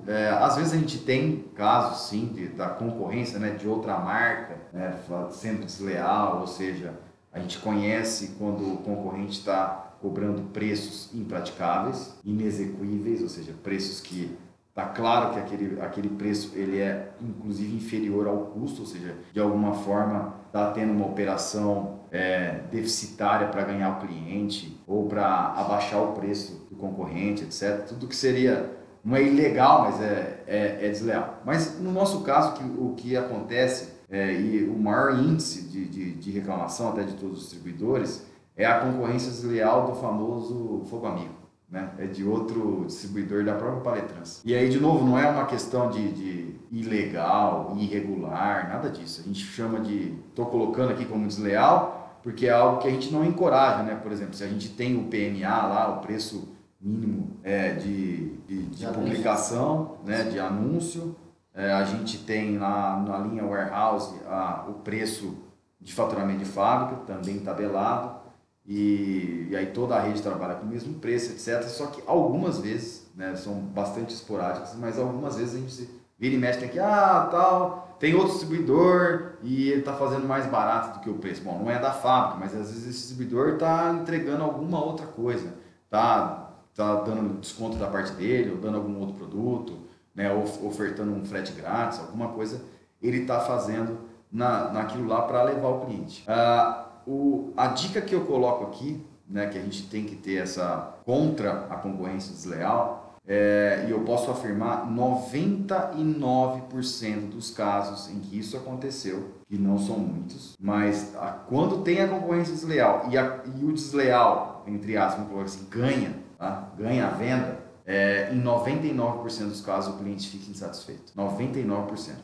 é, 0.07 0.29
às 0.29 0.55
vezes 0.55 0.73
a 0.73 0.77
gente 0.77 0.99
tem 0.99 1.45
casos 1.55 2.09
sim 2.09 2.27
de, 2.27 2.47
da 2.49 2.69
concorrência 2.69 3.39
né, 3.39 3.51
de 3.51 3.67
outra 3.67 3.97
marca 3.97 4.55
né, 4.71 4.99
sendo 5.31 5.65
desleal, 5.65 6.41
ou 6.41 6.47
seja, 6.47 6.93
a 7.31 7.39
gente 7.39 7.57
conhece 7.57 8.35
quando 8.37 8.73
o 8.73 8.77
concorrente 8.77 9.39
está 9.39 9.95
cobrando 9.99 10.43
preços 10.51 11.09
impraticáveis, 11.15 12.19
inexequíveis, 12.23 13.21
ou 13.21 13.29
seja, 13.29 13.53
preços 13.63 13.99
que 13.99 14.37
está 14.69 14.85
claro 14.85 15.33
que 15.33 15.39
aquele, 15.39 15.81
aquele 15.81 16.09
preço 16.09 16.51
ele 16.55 16.79
é 16.79 17.11
inclusive 17.21 17.75
inferior 17.75 18.27
ao 18.27 18.37
custo, 18.47 18.81
ou 18.81 18.87
seja, 18.87 19.15
de 19.31 19.39
alguma 19.39 19.73
forma 19.73 20.35
está 20.47 20.71
tendo 20.71 20.91
uma 20.91 21.07
operação 21.07 22.01
é, 22.11 22.59
deficitária 22.71 23.47
para 23.47 23.63
ganhar 23.63 23.97
o 23.97 24.05
cliente 24.05 24.79
ou 24.85 25.07
para 25.07 25.53
abaixar 25.55 26.01
o 26.03 26.11
preço 26.11 26.67
do 26.69 26.75
concorrente, 26.75 27.43
etc. 27.43 27.85
Tudo 27.87 28.07
que 28.07 28.15
seria 28.15 28.82
não 29.03 29.17
é 29.17 29.23
ilegal, 29.23 29.83
mas 29.83 30.01
é, 30.01 30.43
é, 30.47 30.85
é 30.85 30.89
desleal. 30.89 31.41
Mas 31.45 31.79
no 31.79 31.91
nosso 31.91 32.21
caso, 32.21 32.53
que, 32.53 32.63
o 32.63 32.93
que 32.95 33.17
acontece, 33.17 33.93
é, 34.09 34.33
e 34.33 34.63
o 34.63 34.77
maior 34.77 35.19
índice 35.19 35.63
de, 35.63 35.85
de, 35.85 36.11
de, 36.13 36.31
reclamação 36.31 36.89
até 36.89 37.03
de 37.03 37.13
todos 37.13 37.39
os 37.39 37.49
distribuidores, 37.49 38.25
é 38.55 38.65
a 38.65 38.79
concorrência 38.79 39.29
desleal 39.29 39.87
do 39.87 39.95
famoso 39.95 40.83
Fogo 40.89 41.07
Amigo. 41.07 41.33
Né? 41.69 41.89
É 41.97 42.05
de 42.05 42.23
outro 42.23 42.85
distribuidor 42.85 43.43
da 43.43 43.55
própria 43.55 43.81
Paletrans. 43.81 44.41
E 44.45 44.53
aí, 44.53 44.69
de 44.69 44.79
novo, 44.79 45.03
não 45.03 45.17
é 45.17 45.27
uma 45.27 45.47
questão 45.47 45.89
de, 45.89 46.11
de 46.11 46.55
ilegal, 46.71 47.75
irregular, 47.77 48.69
nada 48.69 48.89
disso. 48.89 49.21
A 49.21 49.23
gente 49.23 49.43
chama 49.43 49.79
de. 49.79 50.13
Estou 50.29 50.45
colocando 50.45 50.91
aqui 50.91 51.03
como 51.03 51.27
desleal, 51.27 52.19
porque 52.21 52.45
é 52.45 52.51
algo 52.51 52.79
que 52.79 52.87
a 52.87 52.91
gente 52.91 53.11
não 53.11 53.25
encoraja, 53.25 53.81
né? 53.81 53.95
Por 53.95 54.11
exemplo, 54.11 54.35
se 54.35 54.43
a 54.43 54.47
gente 54.47 54.69
tem 54.69 54.95
o 54.95 55.05
PMA 55.05 55.67
lá, 55.67 55.97
o 55.97 56.01
preço 56.01 56.52
mínimo 56.83 57.37
é, 57.43 57.73
de, 57.73 58.35
de, 58.45 58.63
de 58.65 58.87
publicação, 58.87 59.97
né, 60.05 60.23
de 60.23 60.39
anúncio. 60.39 61.15
É, 61.53 61.71
a 61.71 61.83
gente 61.83 62.17
tem 62.19 62.57
lá 62.57 62.99
na 62.99 63.17
linha 63.19 63.45
warehouse 63.45 64.13
a, 64.27 64.65
o 64.67 64.73
preço 64.73 65.37
de 65.79 65.93
faturamento 65.93 66.39
de 66.39 66.45
fábrica, 66.45 67.01
também 67.05 67.39
tabelado. 67.39 68.21
E, 68.65 69.47
e 69.49 69.55
aí 69.55 69.67
toda 69.67 69.95
a 69.95 69.99
rede 69.99 70.21
trabalha 70.21 70.55
com 70.55 70.65
o 70.65 70.69
mesmo 70.69 70.95
preço, 70.95 71.31
etc. 71.31 71.67
Só 71.67 71.87
que 71.87 72.01
algumas 72.07 72.59
vezes, 72.59 73.09
né, 73.15 73.35
são 73.35 73.55
bastante 73.55 74.13
esporádicas, 74.13 74.75
mas 74.75 74.97
algumas 74.97 75.35
vezes 75.35 75.55
a 75.55 75.59
gente 75.59 75.89
vira 76.17 76.35
e 76.35 76.37
mexe 76.37 76.59
tem 76.59 76.69
aqui, 76.69 76.79
ah, 76.79 77.27
tal, 77.29 77.97
tem 77.99 78.15
outro 78.15 78.31
distribuidor 78.31 79.33
e 79.41 79.69
ele 79.69 79.79
está 79.79 79.93
fazendo 79.93 80.25
mais 80.25 80.45
barato 80.45 80.97
do 80.97 81.03
que 81.03 81.09
o 81.09 81.15
preço. 81.15 81.41
Bom, 81.43 81.59
não 81.59 81.69
é 81.69 81.77
da 81.79 81.91
fábrica, 81.91 82.39
mas 82.39 82.55
às 82.55 82.71
vezes 82.71 82.87
esse 82.87 82.99
distribuidor 82.99 83.55
está 83.55 83.93
entregando 83.93 84.43
alguma 84.43 84.83
outra 84.83 85.05
coisa, 85.05 85.53
tá 85.89 86.42
está 86.73 86.95
dando 86.95 87.39
desconto 87.39 87.77
da 87.77 87.87
parte 87.87 88.11
dele, 88.13 88.51
ou 88.51 88.57
dando 88.57 88.77
algum 88.77 88.99
outro 88.99 89.15
produto, 89.15 89.77
né, 90.13 90.33
ou 90.33 90.43
ofertando 90.67 91.13
um 91.13 91.23
frete 91.23 91.53
grátis, 91.53 91.99
alguma 91.99 92.29
coisa, 92.29 92.61
ele 93.01 93.21
está 93.21 93.39
fazendo 93.39 93.99
na, 94.31 94.71
naquilo 94.71 95.07
lá 95.07 95.21
para 95.21 95.43
levar 95.43 95.69
o 95.69 95.85
cliente. 95.85 96.23
Ah, 96.27 96.87
o, 97.05 97.53
a 97.55 97.67
dica 97.67 98.01
que 98.01 98.15
eu 98.15 98.25
coloco 98.25 98.65
aqui, 98.65 99.05
né, 99.27 99.47
que 99.47 99.57
a 99.57 99.61
gente 99.61 99.87
tem 99.87 100.03
que 100.03 100.15
ter 100.15 100.37
essa 100.37 100.95
contra 101.05 101.67
a 101.69 101.75
concorrência 101.75 102.33
desleal, 102.33 103.03
é, 103.25 103.85
e 103.87 103.91
eu 103.91 104.01
posso 104.01 104.29
afirmar 104.31 104.85
99% 104.91 107.29
dos 107.29 107.51
casos 107.51 108.09
em 108.09 108.19
que 108.19 108.37
isso 108.37 108.57
aconteceu, 108.57 109.35
que 109.47 109.57
não 109.57 109.77
são 109.77 109.97
muitos, 109.97 110.57
mas 110.59 111.15
a, 111.15 111.27
quando 111.27 111.83
tem 111.83 112.01
a 112.01 112.07
concorrência 112.07 112.53
desleal 112.53 113.07
e, 113.09 113.17
a, 113.17 113.39
e 113.55 113.63
o 113.63 113.71
desleal, 113.71 114.65
entre 114.67 114.97
aspas, 114.97 115.25
assim, 115.41 115.65
ganha, 115.69 116.21
tá? 116.43 116.69
ganha 116.77 117.07
a 117.07 117.11
venda, 117.11 117.59
é, 117.85 118.33
em 118.33 118.41
99% 118.41 119.47
dos 119.47 119.61
casos 119.61 119.95
o 119.95 119.97
cliente 119.97 120.27
fica 120.27 120.51
insatisfeito. 120.51 121.13
99%. 121.15 122.15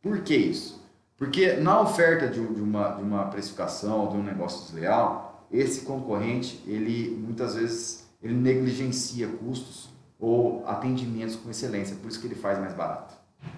Por 0.00 0.20
que 0.20 0.36
isso? 0.36 0.80
Porque 1.16 1.54
na 1.54 1.80
oferta 1.80 2.28
de, 2.28 2.44
de, 2.54 2.60
uma, 2.60 2.90
de 2.90 3.02
uma 3.02 3.24
precificação, 3.26 4.08
de 4.08 4.16
um 4.16 4.22
negócio 4.22 4.64
desleal, 4.64 5.46
esse 5.50 5.82
concorrente, 5.82 6.62
ele 6.66 7.10
muitas 7.20 7.54
vezes 7.54 8.08
ele 8.22 8.34
negligencia 8.34 9.28
custos 9.28 9.90
ou 10.18 10.66
atendimentos 10.66 11.36
com 11.36 11.50
excelência, 11.50 11.96
por 11.96 12.08
isso 12.08 12.20
que 12.20 12.26
ele 12.26 12.34
faz 12.34 12.58
mais 12.58 12.74
barato. 12.74 13.14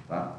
Tá? 0.09 0.37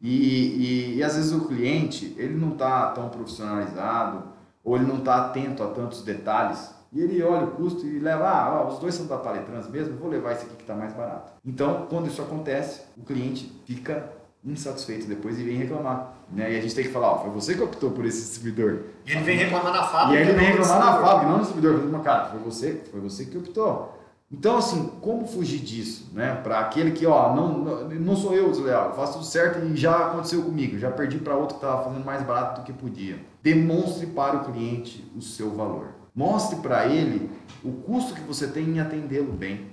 E, 0.00 0.10
e, 0.10 0.96
e 0.96 1.04
às 1.04 1.16
vezes 1.16 1.32
o 1.32 1.46
cliente 1.46 2.14
ele 2.16 2.34
não 2.34 2.52
está 2.52 2.90
tão 2.92 3.08
profissionalizado 3.08 4.24
ou 4.64 4.76
ele 4.76 4.86
não 4.86 4.98
está 4.98 5.26
atento 5.26 5.62
a 5.62 5.68
tantos 5.68 6.02
detalhes 6.02 6.75
e 6.92 7.00
ele 7.00 7.22
olha 7.22 7.44
o 7.46 7.50
custo 7.52 7.86
e 7.86 7.98
leva, 7.98 8.28
ah, 8.28 8.62
ó, 8.62 8.68
os 8.68 8.78
dois 8.78 8.94
são 8.94 9.06
da 9.06 9.18
Paletrans 9.18 9.68
mesmo, 9.68 9.96
vou 9.96 10.08
levar 10.08 10.32
esse 10.32 10.44
aqui 10.46 10.56
que 10.56 10.62
está 10.62 10.74
mais 10.74 10.92
barato. 10.92 11.32
Então, 11.44 11.86
quando 11.88 12.06
isso 12.06 12.22
acontece, 12.22 12.82
o 12.96 13.02
cliente 13.02 13.52
fica 13.64 14.12
insatisfeito 14.44 15.06
depois 15.06 15.38
e 15.38 15.42
vem 15.42 15.56
reclamar. 15.56 16.14
Né? 16.32 16.52
E 16.52 16.58
a 16.58 16.60
gente 16.60 16.74
tem 16.74 16.84
que 16.84 16.90
falar, 16.90 17.12
ó, 17.12 17.18
foi 17.18 17.30
você 17.30 17.54
que 17.54 17.62
optou 17.62 17.90
por 17.90 18.04
esse 18.04 18.20
distribuidor. 18.20 18.80
E 19.04 19.12
ele 19.12 19.20
vem 19.22 19.38
reclamar 19.38 19.72
na 19.72 19.84
fábrica. 19.84 20.14
E 20.14 20.22
aí 20.22 20.28
ele 20.28 20.38
vem 20.38 20.48
reclamar 20.48 20.78
na 20.78 21.00
fábrica, 21.00 21.26
não 21.26 21.38
no 21.38 21.44
distribuidor. 21.44 21.88
Mas, 21.90 22.02
cara, 22.02 22.24
foi 22.26 22.38
você, 22.40 22.82
foi 22.90 23.00
você 23.00 23.24
que 23.24 23.36
optou. 23.36 23.96
Então, 24.30 24.56
assim, 24.56 24.90
como 25.00 25.26
fugir 25.26 25.60
disso, 25.60 26.10
né? 26.12 26.34
Para 26.42 26.58
aquele 26.58 26.90
que, 26.90 27.06
ó, 27.06 27.34
não, 27.34 27.58
não 27.88 28.16
sou 28.16 28.34
eu 28.34 28.50
desleal, 28.50 28.88
eu 28.88 28.94
faço 28.94 29.14
tudo 29.14 29.24
certo 29.24 29.64
e 29.64 29.76
já 29.76 30.08
aconteceu 30.08 30.42
comigo, 30.42 30.76
já 30.78 30.90
perdi 30.90 31.18
para 31.18 31.36
outro 31.36 31.58
que 31.58 31.64
estava 31.64 31.84
fazendo 31.84 32.04
mais 32.04 32.24
barato 32.24 32.60
do 32.60 32.64
que 32.64 32.72
podia. 32.72 33.20
Demonstre 33.40 34.06
para 34.06 34.38
o 34.38 34.44
cliente 34.44 35.08
o 35.16 35.22
seu 35.22 35.52
valor. 35.52 35.90
Mostre 36.16 36.60
para 36.60 36.86
ele 36.86 37.30
o 37.62 37.70
custo 37.70 38.14
que 38.14 38.22
você 38.22 38.46
tem 38.46 38.64
em 38.70 38.80
atendê-lo 38.80 39.32
bem. 39.32 39.66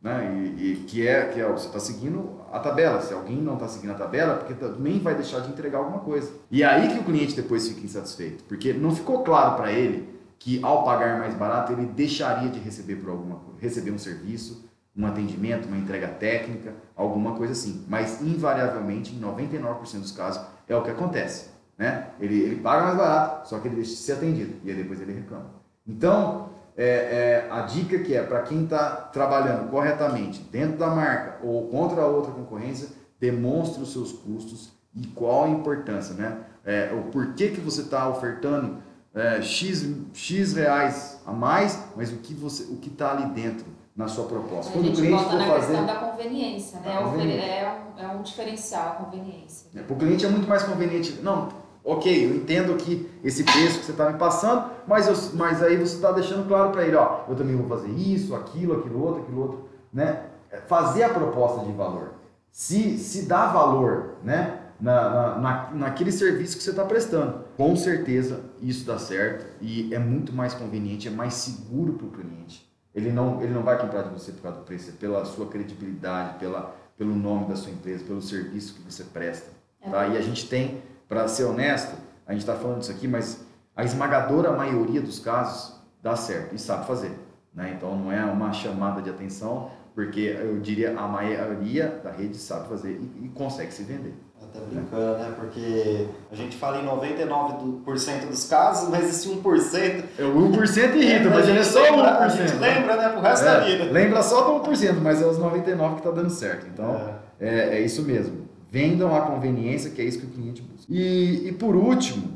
Né? 0.00 0.54
E, 0.56 0.72
e, 0.72 0.76
que 0.86 1.04
é 1.04 1.26
que 1.26 1.40
é, 1.40 1.50
você 1.50 1.66
está 1.66 1.80
seguindo 1.80 2.40
a 2.52 2.60
tabela. 2.60 3.02
Se 3.02 3.12
alguém 3.12 3.36
não 3.36 3.54
está 3.54 3.66
seguindo 3.66 3.90
a 3.90 3.94
tabela, 3.94 4.36
porque 4.36 4.54
também 4.54 5.00
vai 5.00 5.16
deixar 5.16 5.40
de 5.40 5.50
entregar 5.50 5.78
alguma 5.78 5.98
coisa. 5.98 6.30
E 6.52 6.62
é 6.62 6.66
aí 6.66 6.88
que 6.88 7.00
o 7.00 7.04
cliente 7.04 7.34
depois 7.34 7.66
fica 7.66 7.84
insatisfeito, 7.84 8.44
porque 8.44 8.72
não 8.72 8.94
ficou 8.94 9.24
claro 9.24 9.56
para 9.56 9.72
ele 9.72 10.16
que 10.38 10.60
ao 10.62 10.84
pagar 10.84 11.18
mais 11.18 11.34
barato 11.34 11.72
ele 11.72 11.84
deixaria 11.84 12.48
de 12.48 12.60
receber 12.60 12.94
por 12.96 13.10
alguma 13.10 13.40
receber 13.58 13.90
um 13.90 13.98
serviço, 13.98 14.70
um 14.96 15.04
atendimento, 15.04 15.66
uma 15.66 15.76
entrega 15.76 16.06
técnica, 16.06 16.74
alguma 16.94 17.34
coisa 17.34 17.54
assim. 17.54 17.84
Mas 17.88 18.22
invariavelmente, 18.22 19.12
em 19.12 19.20
99% 19.20 20.00
dos 20.00 20.12
casos, 20.12 20.40
é 20.68 20.76
o 20.76 20.82
que 20.82 20.90
acontece. 20.90 21.50
Né? 21.76 22.10
Ele, 22.20 22.40
ele 22.40 22.56
paga 22.56 22.84
mais 22.84 22.96
barato, 22.96 23.48
só 23.48 23.58
que 23.58 23.66
ele 23.66 23.76
deixa 23.76 23.90
de 23.90 23.96
ser 23.96 24.12
atendido 24.12 24.54
e 24.64 24.70
aí 24.70 24.76
depois 24.76 25.00
ele 25.00 25.12
reclama. 25.12 25.57
Então, 25.88 26.50
é, 26.76 26.84
é, 26.84 27.48
a 27.50 27.62
dica 27.62 27.98
que 28.00 28.14
é 28.14 28.22
para 28.22 28.42
quem 28.42 28.64
está 28.64 28.90
trabalhando 28.90 29.70
corretamente 29.70 30.40
dentro 30.52 30.76
da 30.76 30.88
marca 30.88 31.38
ou 31.42 31.66
contra 31.68 32.02
a 32.02 32.06
outra 32.06 32.30
concorrência, 32.30 32.88
demonstre 33.18 33.82
os 33.82 33.92
seus 33.92 34.12
custos 34.12 34.72
e 34.94 35.06
qual 35.08 35.44
a 35.44 35.48
importância, 35.48 36.14
né? 36.14 36.38
É, 36.64 36.92
o 36.92 37.10
porquê 37.10 37.48
que 37.48 37.60
você 37.60 37.82
está 37.82 38.08
ofertando 38.08 38.76
é, 39.14 39.40
x, 39.42 39.88
x 40.12 40.52
reais 40.52 41.20
a 41.26 41.32
mais, 41.32 41.82
mas 41.96 42.12
o 42.12 42.16
que 42.18 42.34
você, 42.34 42.64
o 42.64 42.76
que 42.76 42.88
está 42.88 43.12
ali 43.12 43.26
dentro 43.30 43.66
na 43.96 44.06
sua 44.06 44.26
proposta. 44.26 44.70
A 44.70 44.72
Quando 44.74 44.84
gente 44.86 45.00
o 45.00 45.02
cliente 45.02 45.24
for 45.24 45.32
na 45.34 45.46
fazer, 45.46 45.66
questão 45.66 45.86
da 45.86 45.94
conveniência, 45.96 46.80
né? 46.80 47.02
Conveniência. 47.02 47.44
É, 47.44 47.82
um, 47.98 48.00
é 48.00 48.08
um 48.14 48.22
diferencial 48.22 48.88
a 48.90 48.90
conveniência. 48.92 49.70
É, 49.74 49.82
para 49.82 49.92
o 49.92 49.98
cliente 49.98 50.24
é 50.24 50.28
muito 50.28 50.48
mais 50.48 50.62
conveniente. 50.62 51.20
Não, 51.20 51.48
ok, 51.88 52.26
eu 52.26 52.36
entendo 52.36 52.76
que 52.76 53.08
esse 53.24 53.42
preço 53.42 53.78
que 53.78 53.86
você 53.86 53.92
está 53.92 54.12
me 54.12 54.18
passando, 54.18 54.70
mas, 54.86 55.08
eu, 55.08 55.14
mas 55.38 55.62
aí 55.62 55.74
você 55.78 55.94
está 55.96 56.12
deixando 56.12 56.46
claro 56.46 56.70
para 56.70 56.86
ele, 56.86 56.94
ó, 56.94 57.24
eu 57.26 57.34
também 57.34 57.56
vou 57.56 57.66
fazer 57.66 57.90
isso, 57.90 58.34
aquilo, 58.34 58.78
aquilo 58.78 59.02
outro, 59.02 59.22
aquilo 59.22 59.40
outro, 59.40 59.68
né? 59.90 60.24
Fazer 60.66 61.04
a 61.04 61.08
proposta 61.08 61.64
de 61.64 61.72
valor. 61.72 62.12
Se, 62.52 62.98
se 62.98 63.22
dá 63.22 63.46
valor, 63.46 64.16
né? 64.22 64.60
Na, 64.78 65.10
na, 65.10 65.38
na, 65.38 65.70
naquele 65.72 66.12
serviço 66.12 66.58
que 66.58 66.62
você 66.62 66.70
está 66.70 66.84
prestando. 66.84 67.44
Com 67.56 67.74
certeza 67.74 68.42
isso 68.60 68.84
dá 68.86 68.96
certo 68.98 69.46
e 69.60 69.92
é 69.92 69.98
muito 69.98 70.32
mais 70.32 70.54
conveniente, 70.54 71.08
é 71.08 71.10
mais 71.10 71.34
seguro 71.34 71.94
para 71.94 72.06
o 72.06 72.10
cliente. 72.10 72.68
Ele 72.94 73.10
não, 73.10 73.42
ele 73.42 73.52
não 73.52 73.62
vai 73.62 73.78
comprar 73.78 74.02
de 74.02 74.10
você 74.10 74.30
por 74.30 74.42
causa 74.42 74.58
do 74.58 74.64
preço, 74.64 74.90
é 74.90 74.92
pela 74.92 75.24
sua 75.24 75.46
credibilidade, 75.46 76.38
pela, 76.38 76.76
pelo 76.96 77.14
nome 77.14 77.46
da 77.46 77.56
sua 77.56 77.72
empresa, 77.72 78.04
pelo 78.04 78.20
serviço 78.20 78.74
que 78.74 78.82
você 78.82 79.04
presta. 79.04 79.50
É. 79.80 79.90
Tá? 79.90 80.06
E 80.08 80.16
a 80.16 80.20
gente 80.20 80.48
tem, 80.48 80.82
para 81.08 81.26
ser 81.26 81.44
honesto, 81.44 81.96
a 82.26 82.32
gente 82.32 82.40
está 82.40 82.54
falando 82.54 82.82
isso 82.82 82.90
aqui, 82.90 83.08
mas 83.08 83.44
a 83.74 83.84
esmagadora 83.84 84.52
maioria 84.52 85.00
dos 85.00 85.18
casos 85.18 85.74
dá 86.02 86.14
certo 86.14 86.54
e 86.54 86.58
sabe 86.58 86.86
fazer. 86.86 87.12
Né? 87.54 87.74
Então 87.76 87.96
não 87.96 88.12
é 88.12 88.24
uma 88.24 88.52
chamada 88.52 89.00
de 89.00 89.08
atenção, 89.08 89.70
porque 89.94 90.36
eu 90.40 90.60
diria 90.60 90.96
a 90.96 91.08
maioria 91.08 92.00
da 92.04 92.10
rede 92.10 92.36
sabe 92.36 92.68
fazer 92.68 92.92
e, 92.92 93.24
e 93.24 93.28
consegue 93.30 93.72
se 93.72 93.82
vender. 93.82 94.14
Até 94.40 94.60
brincando, 94.60 95.18
né? 95.18 95.34
Porque 95.36 96.06
a 96.30 96.34
gente 96.36 96.56
fala 96.56 96.78
em 96.78 96.86
99% 96.86 98.28
dos 98.28 98.48
casos, 98.48 98.88
mas 98.88 99.08
esse 99.08 99.28
1%. 99.28 100.04
É 100.18 100.24
o 100.24 100.52
1% 100.52 100.94
irrita, 100.94 101.28
mas 101.28 101.48
ele 101.48 101.58
é 101.58 101.64
só 101.64 101.82
lembra, 101.82 102.12
1%. 102.12 102.20
A 102.20 102.28
gente 102.28 102.54
lembra, 102.54 102.96
né? 102.96 103.08
Pro 103.08 103.20
resto 103.20 103.44
é, 103.44 103.52
da 103.52 103.60
vida. 103.60 103.84
Lembra 103.84 104.22
só 104.22 104.42
do 104.42 104.70
1%, 104.70 105.00
mas 105.02 105.20
é 105.20 105.26
os 105.26 105.38
99% 105.38 105.96
que 105.96 106.02
tá 106.02 106.10
dando 106.12 106.30
certo. 106.30 106.66
Então, 106.72 107.18
é, 107.40 107.48
é, 107.48 107.78
é 107.78 107.80
isso 107.80 108.02
mesmo. 108.02 108.47
Vendam 108.70 109.14
a 109.14 109.22
conveniência, 109.22 109.90
que 109.90 110.00
é 110.00 110.04
isso 110.04 110.20
que 110.20 110.26
o 110.26 110.30
cliente 110.30 110.62
busca. 110.62 110.92
E, 110.92 111.48
e 111.48 111.52
por 111.52 111.74
último, 111.74 112.34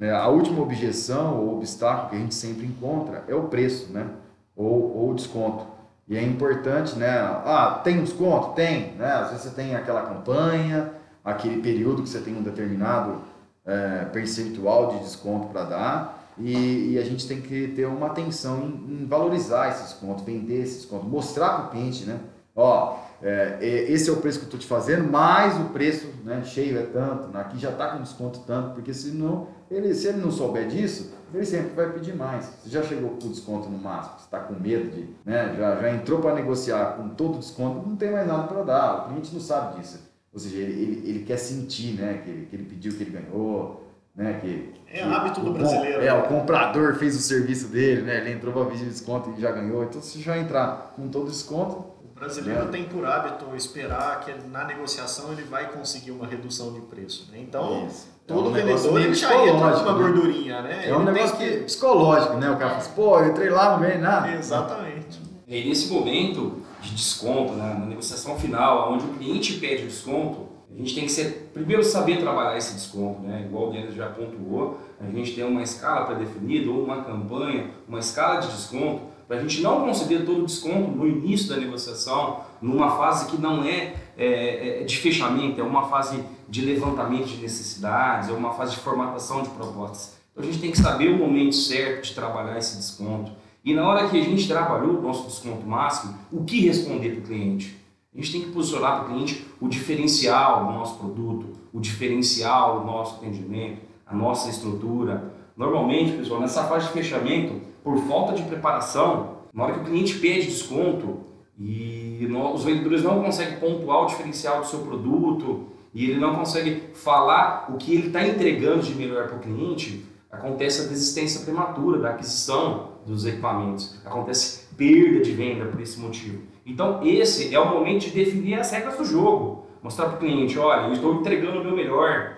é, 0.00 0.10
a 0.10 0.28
última 0.28 0.62
objeção 0.62 1.38
ou 1.38 1.56
obstáculo 1.56 2.10
que 2.10 2.16
a 2.16 2.18
gente 2.18 2.34
sempre 2.34 2.66
encontra 2.66 3.24
é 3.28 3.34
o 3.34 3.44
preço, 3.44 3.92
né? 3.92 4.08
Ou, 4.54 5.10
o 5.10 5.14
desconto. 5.14 5.66
E 6.08 6.16
é 6.16 6.22
importante, 6.22 6.96
né? 6.96 7.18
Ah, 7.18 7.80
tem 7.84 8.02
desconto? 8.02 8.54
Tem, 8.54 8.92
né? 8.92 9.12
Às 9.12 9.30
vezes 9.30 9.44
você 9.44 9.50
tem 9.50 9.74
aquela 9.74 10.02
campanha 10.02 10.92
aquele 11.26 11.60
período 11.60 12.04
que 12.04 12.08
você 12.08 12.20
tem 12.20 12.36
um 12.36 12.42
determinado 12.42 13.20
é, 13.64 14.04
percentual 14.12 14.92
de 14.92 15.00
desconto 15.00 15.48
para 15.48 15.64
dar 15.64 16.32
e, 16.38 16.92
e, 16.92 16.98
a 16.98 17.04
gente 17.04 17.26
tem 17.26 17.40
que 17.40 17.68
ter 17.68 17.86
uma 17.86 18.06
atenção 18.06 18.60
em, 18.60 19.02
em 19.02 19.06
valorizar 19.06 19.70
esse 19.70 19.82
desconto, 19.84 20.22
vender 20.22 20.62
esse 20.62 20.76
desconto, 20.76 21.04
mostrar 21.06 21.48
para 21.48 21.64
o 21.64 21.70
cliente, 21.70 22.04
né? 22.04 22.20
Ó, 22.54 22.98
é, 23.22 23.58
esse 23.88 24.10
é 24.10 24.12
o 24.12 24.16
preço 24.16 24.38
que 24.38 24.44
eu 24.44 24.48
estou 24.48 24.60
te 24.60 24.66
fazendo, 24.66 25.10
mais 25.10 25.58
o 25.58 25.70
preço 25.70 26.08
né, 26.24 26.42
cheio 26.44 26.78
é 26.78 26.82
tanto, 26.82 27.28
né? 27.28 27.40
aqui 27.40 27.58
já 27.58 27.70
está 27.70 27.88
com 27.88 28.02
desconto 28.02 28.40
tanto, 28.40 28.74
porque 28.74 28.92
senão, 28.92 29.48
ele, 29.70 29.94
se 29.94 30.08
ele 30.08 30.18
não 30.18 30.30
souber 30.30 30.68
disso, 30.68 31.14
ele 31.32 31.44
sempre 31.44 31.70
vai 31.74 31.90
pedir 31.92 32.14
mais. 32.14 32.44
Você 32.62 32.70
já 32.70 32.82
chegou 32.82 33.10
com 33.10 33.26
o 33.26 33.30
desconto 33.30 33.68
no 33.68 33.78
máximo, 33.78 34.18
você 34.18 34.24
está 34.24 34.40
com 34.40 34.54
medo 34.54 34.90
de, 34.90 35.08
né, 35.24 35.54
já, 35.56 35.76
já 35.76 35.90
entrou 35.90 36.20
para 36.20 36.34
negociar 36.34 36.96
com 36.96 37.08
todo 37.10 37.38
desconto, 37.38 37.88
não 37.88 37.96
tem 37.96 38.10
mais 38.10 38.26
nada 38.26 38.46
para 38.46 38.62
dar, 38.62 39.04
o 39.04 39.08
cliente 39.08 39.32
não 39.32 39.40
sabe 39.40 39.80
disso. 39.80 40.06
Ou 40.32 40.38
seja, 40.38 40.58
ele, 40.58 40.72
ele, 40.72 41.10
ele 41.10 41.24
quer 41.24 41.38
sentir 41.38 41.98
né, 41.98 42.20
que, 42.22 42.28
ele, 42.28 42.46
que 42.46 42.56
ele 42.56 42.64
pediu, 42.64 42.92
que 42.92 43.02
ele 43.02 43.10
ganhou. 43.10 43.84
Né, 44.14 44.38
que, 44.40 44.72
é 44.86 44.98
que 44.98 45.02
hábito 45.02 45.40
do 45.40 45.52
brasileiro. 45.52 46.02
É, 46.02 46.12
o 46.12 46.22
comprador 46.24 46.94
fez 46.96 47.16
o 47.16 47.18
serviço 47.18 47.68
dele, 47.68 48.02
né, 48.02 48.18
ele 48.18 48.32
entrou 48.32 48.52
para 48.52 48.66
pedir 48.66 48.84
desconto 48.84 49.32
e 49.36 49.40
já 49.40 49.50
ganhou. 49.52 49.84
Então, 49.84 50.00
se 50.02 50.20
já 50.20 50.36
entrar 50.36 50.92
com 50.94 51.08
todo 51.08 51.30
desconto. 51.30 51.95
O 52.16 52.18
brasileiro 52.18 52.68
tem 52.68 52.84
por 52.84 53.04
hábito 53.04 53.44
esperar 53.54 54.20
que 54.20 54.32
na 54.48 54.64
negociação 54.64 55.32
ele 55.32 55.42
vai 55.42 55.70
conseguir 55.70 56.12
uma 56.12 56.26
redução 56.26 56.72
de 56.72 56.80
preço. 56.80 57.30
Né? 57.30 57.40
Então, 57.42 57.86
Isso. 57.86 58.08
todo 58.26 58.46
é 58.46 58.48
um 58.48 58.52
vendedor 58.54 59.00
ele 59.02 59.14
já 59.14 59.46
entra 59.46 59.72
com 59.72 59.82
uma 59.82 59.92
né? 59.92 59.98
gordurinha. 59.98 60.62
Né? 60.62 60.88
É 60.88 60.96
um 60.96 61.02
ele 61.02 61.12
negócio 61.12 61.36
que... 61.36 61.58
psicológico, 61.58 62.38
né? 62.38 62.50
O 62.50 62.56
cara 62.56 62.70
fala 62.70 62.76
assim, 62.78 62.92
pô, 62.92 63.18
eu 63.18 63.28
entrei 63.28 63.50
lá, 63.50 63.72
não 63.72 63.80
ganhei 63.80 63.98
nada. 63.98 64.32
Exatamente. 64.32 65.20
E 65.46 65.68
nesse 65.68 65.92
momento, 65.92 66.62
de 66.80 66.94
desconto, 66.94 67.52
né, 67.52 67.76
na 67.78 67.84
negociação 67.84 68.38
final, 68.38 68.94
onde 68.94 69.04
o 69.04 69.08
cliente 69.08 69.52
pede 69.58 69.82
o 69.82 69.86
desconto, 69.86 70.46
a 70.72 70.78
gente 70.78 70.94
tem 70.94 71.04
que 71.04 71.12
ser, 71.12 71.50
primeiro 71.52 71.84
saber 71.84 72.18
trabalhar 72.18 72.56
esse 72.56 72.72
desconto, 72.72 73.20
né? 73.20 73.44
igual 73.46 73.68
o 73.68 73.72
Denis 73.72 73.94
já 73.94 74.08
pontuou, 74.08 74.80
a 74.98 75.04
gente 75.04 75.34
tem 75.34 75.44
uma 75.44 75.62
escala 75.62 76.06
pré-definida 76.06 76.70
ou 76.70 76.82
uma 76.82 77.02
campanha, 77.02 77.70
uma 77.86 77.98
escala 77.98 78.40
de 78.40 78.48
desconto, 78.48 79.02
para 79.26 79.38
a 79.38 79.40
gente 79.40 79.60
não 79.60 79.80
conceder 79.80 80.24
todo 80.24 80.42
o 80.42 80.46
desconto 80.46 80.90
no 80.92 81.06
início 81.06 81.48
da 81.48 81.56
negociação, 81.56 82.40
numa 82.62 82.96
fase 82.96 83.26
que 83.26 83.40
não 83.40 83.64
é, 83.64 83.94
é, 84.16 84.82
é, 84.82 84.84
de 84.84 84.96
fechamento, 84.98 85.60
é 85.60 85.64
uma 85.64 85.88
fase 85.88 86.22
de 86.48 86.60
levantamento 86.60 87.26
de 87.26 87.38
necessidades, 87.38 88.28
é 88.28 88.32
uma 88.32 88.52
fase 88.52 88.76
de 88.76 88.80
formatação 88.80 89.42
de 89.42 89.48
propostas. 89.50 90.16
Então 90.30 90.44
a 90.44 90.46
gente 90.46 90.60
tem 90.60 90.70
que 90.70 90.78
saber 90.78 91.08
o 91.08 91.16
momento 91.16 91.54
certo 91.54 92.04
de 92.04 92.14
trabalhar 92.14 92.56
esse 92.58 92.76
desconto. 92.76 93.32
E 93.64 93.74
na 93.74 93.88
hora 93.88 94.08
que 94.08 94.20
a 94.20 94.22
gente 94.22 94.46
trabalhou 94.46 94.98
o 94.98 95.02
nosso 95.02 95.26
desconto 95.26 95.66
máximo, 95.66 96.16
o 96.30 96.44
que 96.44 96.60
responder 96.60 97.10
para 97.10 97.20
o 97.20 97.22
cliente? 97.22 97.76
A 98.14 98.18
gente 98.18 98.32
tem 98.32 98.42
que 98.42 98.50
posicionar 98.50 99.00
para 99.00 99.04
o 99.04 99.08
cliente 99.08 99.44
o 99.60 99.68
diferencial 99.68 100.66
do 100.66 100.72
nosso 100.72 100.98
produto, 100.98 101.46
o 101.72 101.80
diferencial 101.80 102.80
do 102.80 102.86
nosso 102.86 103.16
atendimento, 103.16 103.82
a 104.06 104.14
nossa 104.14 104.48
estrutura. 104.48 105.34
Normalmente, 105.56 106.16
pessoal, 106.16 106.40
nessa 106.40 106.64
fase 106.64 106.86
de 106.86 106.92
fechamento, 106.92 107.65
por 107.86 107.98
falta 107.98 108.34
de 108.34 108.42
preparação, 108.42 109.42
na 109.54 109.62
hora 109.62 109.74
que 109.74 109.80
o 109.82 109.84
cliente 109.84 110.18
pede 110.18 110.48
desconto 110.48 111.20
e 111.56 112.28
os 112.52 112.64
vendedores 112.64 113.04
não 113.04 113.22
conseguem 113.22 113.60
pontuar 113.60 114.02
o 114.02 114.06
diferencial 114.06 114.60
do 114.60 114.66
seu 114.66 114.80
produto 114.80 115.68
e 115.94 116.10
ele 116.10 116.18
não 116.18 116.34
consegue 116.34 116.82
falar 116.94 117.72
o 117.72 117.76
que 117.76 117.94
ele 117.94 118.08
está 118.08 118.26
entregando 118.26 118.82
de 118.82 118.92
melhor 118.92 119.28
para 119.28 119.36
o 119.36 119.38
cliente, 119.38 120.04
acontece 120.32 120.82
a 120.82 120.88
desistência 120.88 121.42
prematura 121.42 122.00
da 122.00 122.10
aquisição 122.10 122.88
dos 123.06 123.24
equipamentos. 123.24 124.00
Acontece 124.04 124.66
perda 124.76 125.20
de 125.20 125.30
venda 125.30 125.66
por 125.66 125.80
esse 125.80 126.00
motivo. 126.00 126.42
Então, 126.66 127.06
esse 127.06 127.54
é 127.54 127.60
o 127.60 127.72
momento 127.72 128.06
de 128.06 128.10
definir 128.10 128.58
as 128.58 128.68
regras 128.72 128.96
do 128.96 129.04
jogo. 129.04 129.64
Mostrar 129.80 130.06
para 130.06 130.16
o 130.16 130.18
cliente, 130.18 130.58
olha, 130.58 130.88
eu 130.88 130.92
estou 130.92 131.14
entregando 131.14 131.60
o 131.60 131.64
meu 131.64 131.76
melhor. 131.76 132.36